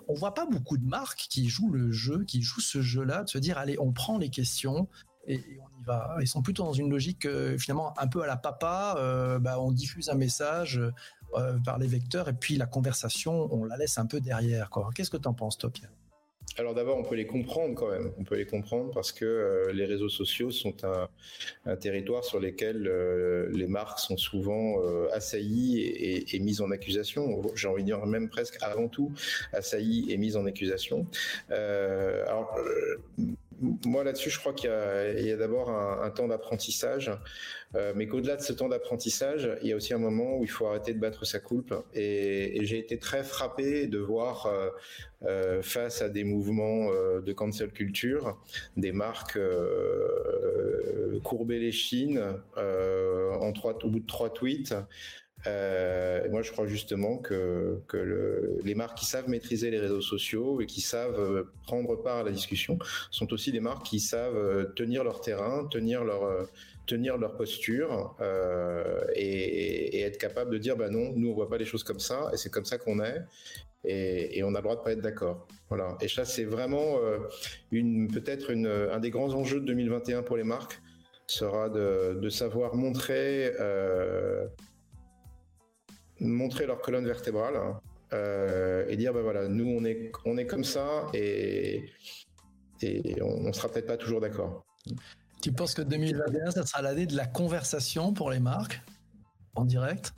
On 0.07 0.13
voit 0.13 0.33
pas 0.33 0.45
beaucoup 0.45 0.77
de 0.77 0.85
marques 0.85 1.25
qui 1.29 1.49
jouent 1.49 1.71
le 1.71 1.91
jeu, 1.91 2.23
qui 2.25 2.41
jouent 2.41 2.61
ce 2.61 2.81
jeu-là, 2.81 3.23
de 3.23 3.29
se 3.29 3.37
dire, 3.37 3.57
allez, 3.57 3.77
on 3.79 3.91
prend 3.91 4.17
les 4.17 4.29
questions, 4.29 4.87
et, 5.27 5.43
on 5.61 5.79
y 5.79 5.83
va. 5.83 6.17
Ils 6.21 6.27
sont 6.27 6.41
plutôt 6.41 6.63
dans 6.63 6.73
une 6.73 6.89
logique 6.89 7.25
euh, 7.25 7.57
finalement 7.57 7.93
un 7.99 8.07
peu 8.07 8.21
à 8.23 8.27
la 8.27 8.37
papa. 8.37 8.95
Euh, 8.97 9.39
bah, 9.39 9.59
on 9.59 9.71
diffuse 9.71 10.09
un 10.09 10.15
message 10.15 10.81
par 11.63 11.77
les 11.77 11.85
vecteurs 11.85 12.27
et 12.27 12.33
puis 12.33 12.57
la 12.57 12.65
conversation, 12.65 13.53
on 13.53 13.63
la 13.63 13.77
laisse 13.77 13.99
un 13.99 14.07
peu 14.07 14.19
derrière. 14.19 14.71
Qu'est-ce 14.95 15.11
que 15.11 15.17
tu 15.17 15.27
en 15.27 15.35
penses, 15.35 15.59
toi, 15.59 15.69
alors 16.59 16.73
d'abord, 16.73 16.97
on 16.97 17.03
peut 17.03 17.15
les 17.15 17.25
comprendre 17.25 17.73
quand 17.73 17.89
même. 17.89 18.11
On 18.19 18.25
peut 18.25 18.35
les 18.35 18.45
comprendre 18.45 18.91
parce 18.93 19.13
que 19.13 19.23
euh, 19.23 19.71
les 19.71 19.85
réseaux 19.85 20.09
sociaux 20.09 20.51
sont 20.51 20.75
un, 20.83 21.75
territoire 21.77 22.25
sur 22.25 22.41
lequel 22.41 22.85
euh, 22.85 23.47
les 23.53 23.65
marques 23.65 23.99
sont 23.99 24.17
souvent 24.17 24.83
euh, 24.83 25.07
assaillies 25.13 25.79
et, 25.79 26.39
mises 26.39 26.59
en 26.59 26.69
accusation. 26.71 27.41
J'ai 27.55 27.69
envie 27.69 27.83
de 27.83 27.87
dire 27.87 28.05
même 28.05 28.27
presque 28.27 28.57
avant 28.61 28.89
tout 28.89 29.13
assaillies 29.53 30.11
et 30.11 30.17
mises 30.17 30.35
en 30.35 30.45
accusation. 30.45 31.07
alors 31.49 32.53
moi 33.85 34.03
là-dessus, 34.03 34.29
je 34.29 34.39
crois 34.39 34.53
qu'il 34.53 34.69
y 34.69 35.31
a, 35.31 35.37
d'abord 35.37 35.69
un, 35.69 36.09
temps 36.11 36.27
d'apprentissage, 36.27 37.11
euh, 37.75 37.93
mais 37.95 38.07
qu'au-delà 38.07 38.35
de 38.35 38.41
ce 38.41 38.53
temps 38.53 38.69
d'apprentissage, 38.69 39.49
il 39.61 39.69
y 39.69 39.73
a 39.73 39.75
aussi 39.75 39.93
un 39.93 39.99
moment 39.99 40.37
où 40.37 40.43
il 40.43 40.49
faut 40.49 40.65
arrêter 40.67 40.93
de 40.93 40.99
battre 40.99 41.25
sa 41.25 41.39
coulpe. 41.39 41.73
Et, 41.93 42.59
j'ai 42.63 42.79
été 42.79 42.97
très 42.97 43.23
frappé 43.23 43.87
de 43.87 43.99
voir 43.99 44.45
euh, 44.45 44.69
euh, 45.23 45.61
face 45.61 46.01
à 46.01 46.09
des 46.09 46.23
mouvements 46.23 46.89
de 46.91 47.33
cancel 47.33 47.71
culture, 47.71 48.37
des 48.77 48.91
marques 48.91 49.39
courber 51.23 51.59
les 51.59 51.71
chines 51.71 52.21
en 52.55 53.53
au 53.83 53.89
bout 53.89 53.99
de 53.99 54.07
trois 54.07 54.33
tweets. 54.33 54.73
Euh, 55.47 56.29
moi, 56.29 56.41
je 56.41 56.51
crois 56.51 56.67
justement 56.67 57.17
que, 57.17 57.79
que 57.87 57.97
le, 57.97 58.59
les 58.63 58.75
marques 58.75 58.97
qui 58.97 59.05
savent 59.05 59.29
maîtriser 59.29 59.71
les 59.71 59.79
réseaux 59.79 60.01
sociaux 60.01 60.59
et 60.61 60.65
qui 60.65 60.81
savent 60.81 61.19
euh, 61.19 61.43
prendre 61.63 61.95
part 61.95 62.17
à 62.17 62.23
la 62.23 62.31
discussion 62.31 62.77
sont 63.09 63.31
aussi 63.31 63.51
des 63.51 63.61
marques 63.61 63.85
qui 63.85 63.99
savent 63.99 64.35
euh, 64.35 64.65
tenir 64.75 65.03
leur 65.03 65.21
terrain, 65.21 65.65
tenir 65.71 66.03
leur 66.03 66.47
tenir 66.85 67.17
leur 67.17 67.35
posture 67.35 68.15
et, 69.15 70.01
être 70.01 70.17
capable 70.17 70.49
de 70.51 70.57
dire 70.57 70.75
bah 70.75 70.89
non, 70.89 71.13
nous 71.15 71.29
on 71.29 71.33
voit 71.35 71.47
pas 71.47 71.59
les 71.59 71.65
choses 71.65 71.83
comme 71.83 71.99
ça 71.99 72.31
et 72.33 72.37
c'est 72.37 72.49
comme 72.49 72.65
ça 72.65 72.79
qu'on 72.79 72.99
est 72.99 73.21
et, 73.85 74.43
on 74.43 74.55
a 74.55 74.57
le 74.57 74.63
droit 74.63 74.75
de 74.75 74.81
pas 74.81 74.93
être 74.93 75.01
d'accord. 75.01 75.47
Voilà. 75.69 75.97
Et 76.01 76.07
ça, 76.07 76.25
c'est 76.25 76.45
vraiment 76.45 76.97
une 77.71 78.07
peut-être 78.11 78.51
un 78.51 78.99
des 78.99 79.11
grands 79.11 79.33
enjeux 79.35 79.59
de 79.59 79.65
2021 79.65 80.23
pour 80.23 80.35
les 80.35 80.43
marques 80.43 80.81
sera 81.27 81.69
de, 81.69 82.29
savoir 82.29 82.75
montrer 82.75 83.51
montrer 86.19 86.65
leur 86.65 86.81
colonne 86.81 87.05
vertébrale 87.05 87.59
euh, 88.13 88.85
et 88.87 88.97
dire 88.97 89.13
ben 89.13 89.21
voilà, 89.21 89.47
nous 89.47 89.67
on 89.67 89.85
est 89.85 90.11
on 90.25 90.37
est 90.37 90.45
comme 90.45 90.63
ça 90.63 91.07
et 91.13 91.89
et 92.81 93.21
on, 93.21 93.47
on 93.47 93.53
sera 93.53 93.69
peut-être 93.69 93.87
pas 93.87 93.97
toujours 93.97 94.21
d'accord. 94.21 94.65
Tu 95.41 95.51
penses 95.51 95.73
que 95.73 95.81
2021 95.81 96.51
ça 96.51 96.65
sera 96.65 96.81
l'année 96.81 97.05
de 97.05 97.15
la 97.15 97.25
conversation 97.25 98.13
pour 98.13 98.31
les 98.31 98.39
marques 98.39 98.81
en 99.55 99.65
direct? 99.65 100.13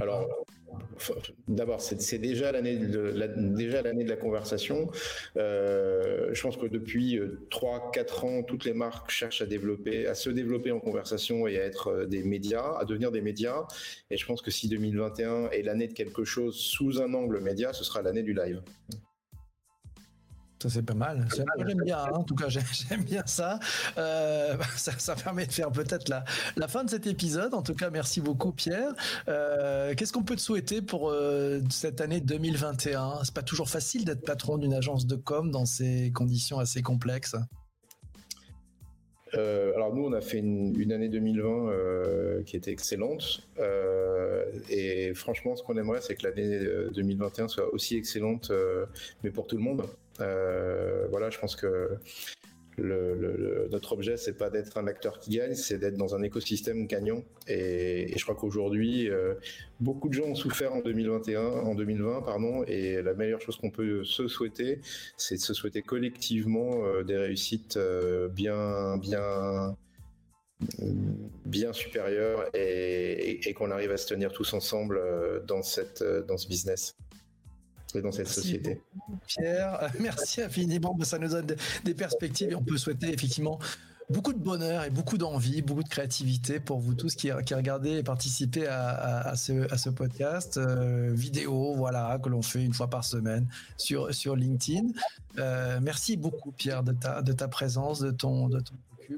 Alors 0.00 0.26
D'abord, 1.48 1.80
c'est 1.80 2.18
déjà 2.18 2.52
l'année 2.52 2.76
de 2.76 2.98
la, 2.98 3.28
déjà 3.28 3.82
l'année 3.82 4.04
de 4.04 4.08
la 4.08 4.16
conversation. 4.16 4.90
Euh, 5.36 6.30
je 6.32 6.42
pense 6.42 6.56
que 6.56 6.66
depuis 6.66 7.18
3-4 7.50 8.24
euh, 8.24 8.26
ans, 8.26 8.42
toutes 8.42 8.64
les 8.64 8.74
marques 8.74 9.10
cherchent 9.10 9.42
à 9.42 9.46
développer, 9.46 10.06
à 10.06 10.14
se 10.14 10.30
développer 10.30 10.70
en 10.72 10.80
conversation 10.80 11.46
et 11.46 11.58
à 11.58 11.64
être 11.64 11.88
euh, 11.88 12.06
des 12.06 12.22
médias, 12.22 12.76
à 12.78 12.84
devenir 12.84 13.10
des 13.10 13.22
médias. 13.22 13.66
Et 14.10 14.16
je 14.16 14.26
pense 14.26 14.42
que 14.42 14.50
si 14.50 14.68
2021 14.68 15.50
est 15.50 15.62
l'année 15.62 15.88
de 15.88 15.94
quelque 15.94 16.24
chose 16.24 16.56
sous 16.56 17.00
un 17.00 17.12
angle 17.14 17.40
média, 17.40 17.72
ce 17.72 17.84
sera 17.84 18.02
l'année 18.02 18.22
du 18.22 18.34
live. 18.34 18.62
Ça, 20.62 20.68
c'est 20.68 20.82
pas 20.82 20.94
mal. 20.94 21.26
J'aime 21.34 21.82
bien, 21.82 21.98
hein. 21.98 22.10
en 22.12 22.22
tout 22.22 22.34
cas, 22.34 22.48
j'aime 22.48 23.02
bien 23.02 23.24
euh, 23.98 24.56
ça. 24.76 24.92
ça. 24.98 25.14
permet 25.14 25.46
de 25.46 25.52
faire 25.52 25.70
peut-être 25.72 26.08
la, 26.08 26.24
la, 26.56 26.68
fin 26.68 26.84
de 26.84 26.90
cet 26.90 27.06
épisode. 27.06 27.54
En 27.54 27.62
tout 27.62 27.74
cas, 27.74 27.88
merci 27.88 28.20
beaucoup, 28.20 28.52
Pierre. 28.52 28.92
Euh, 29.28 29.94
qu'est-ce 29.94 30.12
qu'on 30.12 30.22
peut 30.22 30.36
te 30.36 30.40
souhaiter 30.40 30.82
pour 30.82 31.10
euh, 31.10 31.60
cette 31.70 32.02
année 32.02 32.20
2021 32.20 33.20
C'est 33.24 33.34
pas 33.34 33.42
toujours 33.42 33.70
facile 33.70 34.04
d'être 34.04 34.24
patron 34.24 34.58
d'une 34.58 34.74
agence 34.74 35.06
de 35.06 35.16
com 35.16 35.50
dans 35.50 35.64
ces 35.64 36.12
conditions 36.12 36.58
assez 36.58 36.82
complexes. 36.82 37.36
Alors 39.34 39.94
nous, 39.94 40.04
on 40.04 40.12
a 40.12 40.20
fait 40.20 40.38
une, 40.38 40.92
année 40.92 41.08
2020 41.08 42.42
qui 42.44 42.56
était 42.56 42.72
excellente. 42.72 43.48
et 44.68 45.12
franchement, 45.14 45.56
ce 45.56 45.62
qu'on 45.62 45.76
aimerait, 45.76 46.00
c'est 46.00 46.14
que 46.14 46.26
l'année 46.26 46.60
2021 46.94 47.48
soit 47.48 47.72
aussi 47.72 47.96
excellente, 47.96 48.52
mais 49.22 49.30
pour 49.30 49.46
tout 49.46 49.56
le 49.56 49.62
monde. 49.62 49.84
Euh, 50.20 51.06
voilà, 51.10 51.30
je 51.30 51.38
pense 51.38 51.56
que 51.56 51.90
notre 52.78 53.92
objet, 53.92 54.16
c'est 54.16 54.36
pas 54.36 54.50
d'être 54.50 54.78
un 54.78 54.86
acteur 54.86 55.18
qui 55.18 55.30
gagne, 55.30 55.54
c'est 55.54 55.78
d'être 55.78 55.96
dans 55.96 56.14
un 56.14 56.22
écosystème 56.22 56.86
gagnant. 56.86 57.22
Et, 57.46 58.12
je 58.16 58.22
crois 58.22 58.34
qu'aujourd'hui, 58.34 59.10
euh, 59.10 59.34
beaucoup 59.80 60.08
de 60.08 60.14
gens 60.14 60.24
ont 60.24 60.34
souffert 60.34 60.74
en 60.74 60.80
2021, 60.80 61.42
en 61.42 61.74
2020, 61.74 62.22
pardon. 62.22 62.64
Et 62.64 63.02
la 63.02 63.14
meilleure 63.14 63.40
chose 63.40 63.56
qu'on 63.56 63.70
peut 63.70 64.04
se 64.04 64.28
souhaiter, 64.28 64.80
c'est 65.16 65.36
de 65.36 65.40
se 65.40 65.54
souhaiter 65.54 65.82
collectivement 65.82 66.84
euh, 66.84 67.02
des 67.02 67.16
réussites 67.16 67.78
bien, 68.32 68.96
bien, 68.98 69.76
bien 71.46 71.72
supérieures 71.72 72.44
et, 72.54 73.48
et 73.48 73.54
qu'on 73.54 73.70
arrive 73.70 73.90
à 73.90 73.96
se 73.96 74.06
tenir 74.06 74.32
tous 74.32 74.52
ensemble 74.54 75.00
dans 75.46 75.62
cette, 75.62 76.02
dans 76.02 76.36
ce 76.36 76.48
business 76.48 76.96
dans 77.98 78.12
cette 78.12 78.28
société. 78.28 78.80
Pierre, 79.26 79.90
merci 80.00 80.42
infiniment. 80.42 80.96
Ça 81.02 81.18
nous 81.18 81.28
donne 81.28 81.56
des 81.84 81.94
perspectives 81.94 82.50
et 82.50 82.54
on 82.54 82.62
peut 82.62 82.78
souhaiter 82.78 83.12
effectivement 83.12 83.58
beaucoup 84.10 84.32
de 84.32 84.38
bonheur 84.38 84.84
et 84.84 84.90
beaucoup 84.90 85.18
d'envie, 85.18 85.62
beaucoup 85.62 85.84
de 85.84 85.88
créativité 85.88 86.58
pour 86.60 86.80
vous 86.80 86.94
tous 86.94 87.14
qui, 87.14 87.30
qui 87.46 87.54
regardez 87.54 87.98
et 87.98 88.02
participez 88.02 88.66
à, 88.66 89.34
ce, 89.36 89.72
à 89.72 89.78
ce 89.78 89.88
podcast 89.88 90.56
euh, 90.56 91.12
vidéo, 91.14 91.74
voilà, 91.76 92.18
que 92.22 92.28
l'on 92.28 92.42
fait 92.42 92.64
une 92.64 92.74
fois 92.74 92.88
par 92.88 93.04
semaine 93.04 93.46
sur, 93.76 94.12
sur 94.12 94.36
LinkedIn. 94.36 94.88
Euh, 95.38 95.78
merci 95.80 96.16
beaucoup, 96.16 96.50
Pierre, 96.50 96.82
de 96.82 96.92
ta, 96.92 97.22
de 97.22 97.32
ta 97.32 97.48
présence, 97.48 98.00
de 98.00 98.10
ton, 98.10 98.48
de 98.48 98.60
ton 98.60 98.74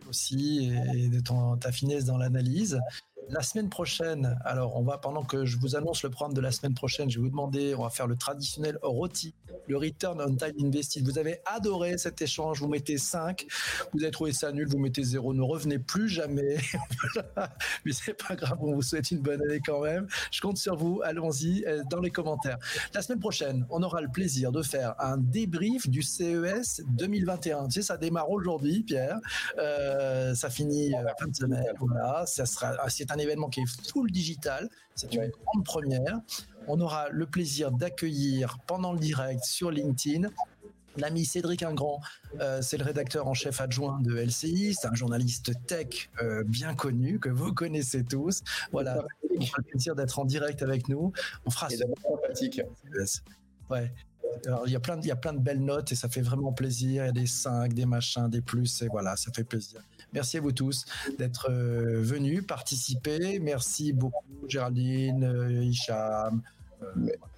aussi 0.09 0.73
et 0.95 1.09
de 1.09 1.21
ton, 1.21 1.57
ta 1.57 1.71
finesse 1.71 2.05
dans 2.05 2.17
l'analyse. 2.17 2.81
La 3.29 3.43
semaine 3.43 3.69
prochaine, 3.69 4.39
alors 4.45 4.77
on 4.77 4.83
va 4.83 4.99
pendant 4.99 5.23
que 5.23 5.45
je 5.45 5.57
vous 5.59 5.77
annonce 5.77 6.03
le 6.03 6.11
programme 6.11 6.35
de 6.35 6.41
la 6.41 6.53
semaine 6.53 6.75
prochaine, 6.75 7.11
je 7.11 7.19
vais 7.19 7.23
vous 7.23 7.31
demander, 7.31 7.75
on 7.75 7.83
va 7.83 7.91
faire 7.91 8.07
le 8.07 8.17
traditionnel 8.17 8.79
rôti, 8.83 9.35
le 9.69 9.77
return 9.77 10.21
on 10.21 10.35
time 10.37 10.55
invested. 10.61 11.05
Vous 11.05 11.19
avez 11.19 11.41
adoré 11.47 11.99
cet 11.99 12.21
échange, 12.21 12.61
vous 12.61 12.69
mettez 12.69 12.99
5, 12.99 13.47
vous 13.93 14.03
avez 14.03 14.11
trouvé 14.11 14.33
ça 14.33 14.53
nul, 14.53 14.67
vous 14.69 14.79
mettez 14.79 15.03
0, 15.03 15.35
ne 15.35 15.43
revenez 15.43 15.79
plus 15.79 16.09
jamais. 16.09 16.59
Mais 17.85 17.93
c'est 17.93 18.15
pas 18.15 18.35
grave, 18.35 18.59
on 18.61 18.75
vous 18.75 18.83
souhaite 18.83 19.11
une 19.11 19.21
bonne 19.21 19.41
année 19.43 19.61
quand 19.65 19.81
même. 19.81 20.07
Je 20.31 20.41
compte 20.41 20.59
sur 20.59 20.77
vous, 20.77 21.01
allons-y 21.05 21.65
euh, 21.67 21.83
dans 21.91 22.01
les 22.01 22.11
commentaires. 22.11 22.59
La 22.93 23.03
semaine 23.03 23.21
prochaine, 23.21 23.67
on 23.71 23.83
aura 23.83 24.01
le 24.01 24.09
plaisir 24.09 24.53
de 24.53 24.63
faire 24.63 24.95
un 24.99 25.17
débrief 25.17 25.89
du 25.89 26.03
CES 26.03 26.83
2021. 26.89 27.69
Tu 27.69 27.81
sais, 27.81 27.83
ça 27.83 27.97
démarre 27.97 28.31
aujourd'hui, 28.31 28.83
Pierre. 28.83 29.19
Euh, 29.59 30.35
ça 30.35 30.51
finit 30.51 30.95
euh, 30.95 31.05
fin 31.19 31.29
de 31.29 31.37
semaine. 31.37 31.65
Voilà, 31.79 32.25
ça 32.27 32.47
sera, 32.47 32.77
c'est 32.89 33.12
un 33.13 33.19
événement 33.19 33.49
qui 33.49 33.61
est 33.61 33.91
full 33.91 34.11
digital. 34.11 34.69
C'est 34.95 35.13
une 35.15 35.29
grande 35.29 35.65
première. 35.65 36.21
On 36.69 36.81
aura 36.81 37.09
le 37.09 37.27
plaisir 37.27 37.73
d'accueillir 37.73 38.59
pendant 38.67 38.93
le 38.93 38.99
direct 38.99 39.45
sur 39.45 39.71
LinkedIn 39.71 40.29
L'ami 40.97 41.25
Cédric 41.25 41.63
Ingrand, 41.63 42.01
euh, 42.41 42.61
c'est 42.61 42.77
le 42.77 42.85
rédacteur 42.85 43.27
en 43.27 43.35
chef 43.35 43.61
adjoint 43.61 44.01
de 44.01 44.15
LCI, 44.15 44.75
c'est 44.75 44.89
un 44.89 44.95
journaliste 44.95 45.53
tech 45.67 46.11
euh, 46.23 46.45
bien 46.45 46.75
connu 46.75 47.19
que 47.19 47.31
vous 47.31 47.55
connaissez 47.55 48.05
tous. 48.05 48.43
Voilà, 48.73 48.99
on 49.31 49.41
aura 49.43 49.57
le 49.59 49.65
plaisir 49.65 49.95
d'être 49.95 50.19
en 50.19 50.25
direct 50.25 50.63
avec 50.63 50.89
nous. 50.89 51.13
On 51.47 51.51
fera. 51.51 51.69
Et 51.71 51.77
sympathique. 51.77 52.61
Ouais. 53.71 53.91
Il 54.67 54.73
y 54.73 54.77
a 54.77 54.81
plein 54.81 54.97
de, 54.97 55.03
il 55.03 55.09
y 55.09 55.11
a 55.11 55.17
plein 55.17 55.33
de 55.33 55.39
belles 55.39 55.63
notes 55.63 55.93
et 55.93 55.95
ça 55.95 56.09
fait 56.09 56.21
vraiment 56.21 56.53
plaisir. 56.53 57.05
Il 57.05 57.07
y 57.07 57.09
a 57.09 57.13
des 57.13 57.27
5, 57.27 57.73
des 57.73 57.87
machins, 57.87 58.29
des 58.29 58.41
plus 58.41 58.83
et 58.83 58.89
voilà, 58.89 59.17
ça 59.17 59.31
fait 59.33 59.45
plaisir. 59.45 59.83
Merci 60.13 60.39
à 60.39 60.41
vous 60.41 60.53
tous 60.53 60.85
d'être 61.19 61.51
euh, 61.51 62.01
venus 62.01 62.47
participer. 62.47 63.39
Merci 63.39 63.93
beaucoup 63.93 64.25
Géraldine, 64.49 65.25
euh, 65.25 65.65
Hicham. 65.65 66.43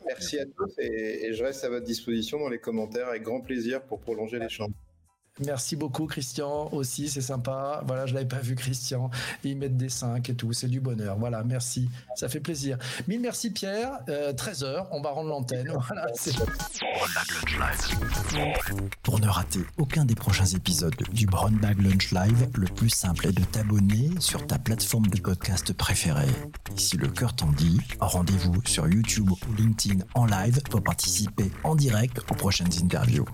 Merci 0.07 0.39
à 0.39 0.47
tous 0.47 0.73
et, 0.79 1.27
et, 1.27 1.35
je 1.35 1.45
reste 1.45 1.65
à 1.65 1.69
votre 1.69 1.85
disposition 1.85 2.39
dans 2.39 2.49
les 2.49 2.59
commentaires 2.59 3.09
avec 3.09 3.23
grand 3.23 3.41
plaisir 3.41 3.83
pour 3.83 4.01
prolonger 4.01 4.39
l'échange. 4.39 4.71
Merci 5.41 5.75
beaucoup 5.75 6.07
Christian 6.07 6.69
aussi, 6.73 7.09
c'est 7.09 7.21
sympa. 7.21 7.83
Voilà, 7.87 8.07
je 8.07 8.15
l'avais 8.15 8.29
pas 8.29 8.39
vu 8.39 8.55
Christian. 8.55 9.11
Ils 9.43 9.57
mettent 9.57 9.77
des 9.77 9.89
5 9.89 10.31
et 10.31 10.35
tout, 10.35 10.53
c'est 10.53 10.69
du 10.69 10.79
bonheur. 10.79 11.17
Voilà, 11.19 11.43
merci, 11.43 11.91
ça 12.15 12.29
fait 12.29 12.39
plaisir. 12.39 12.79
Mille 13.09 13.21
merci 13.21 13.51
Pierre. 13.51 13.99
Euh, 14.09 14.33
13h, 14.33 14.87
on 14.93 15.01
va 15.01 15.11
rendre 15.11 15.31
l'antenne. 15.31 15.67
Pour 19.03 19.19
ne 19.19 19.27
rater 19.27 19.61
aucun 19.77 20.05
des 20.05 20.15
prochains 20.15 20.47
épisodes 20.47 20.95
du 21.13 21.27
Brown 21.27 21.57
Bag 21.57 21.81
Lunch 21.83 22.13
Live, 22.13 22.49
le 22.55 22.67
plus 22.67 22.91
simple 22.91 23.27
est 23.27 23.33
de 23.33 23.43
t'abonner 23.43 24.11
sur 24.21 24.47
ta 24.47 24.59
plateforme 24.59 25.09
de 25.09 25.21
podcast 25.21 25.73
préférée. 25.73 26.31
Et 26.77 26.79
si 26.79 26.97
le 26.97 27.09
cœur 27.09 27.35
t'en 27.35 27.51
dit, 27.51 27.81
rendez-vous 27.99 28.55
sur 28.67 28.87
YouTube 28.87 29.31
ou 29.31 29.55
LinkedIn 29.55 30.05
en 30.15 30.27
live 30.27 30.63
pour 30.71 30.81
participer 30.85 31.51
en 31.65 31.75
direct 31.75 32.21
aux 32.31 32.35
prochaines 32.35 32.73
interviews. 32.81 33.27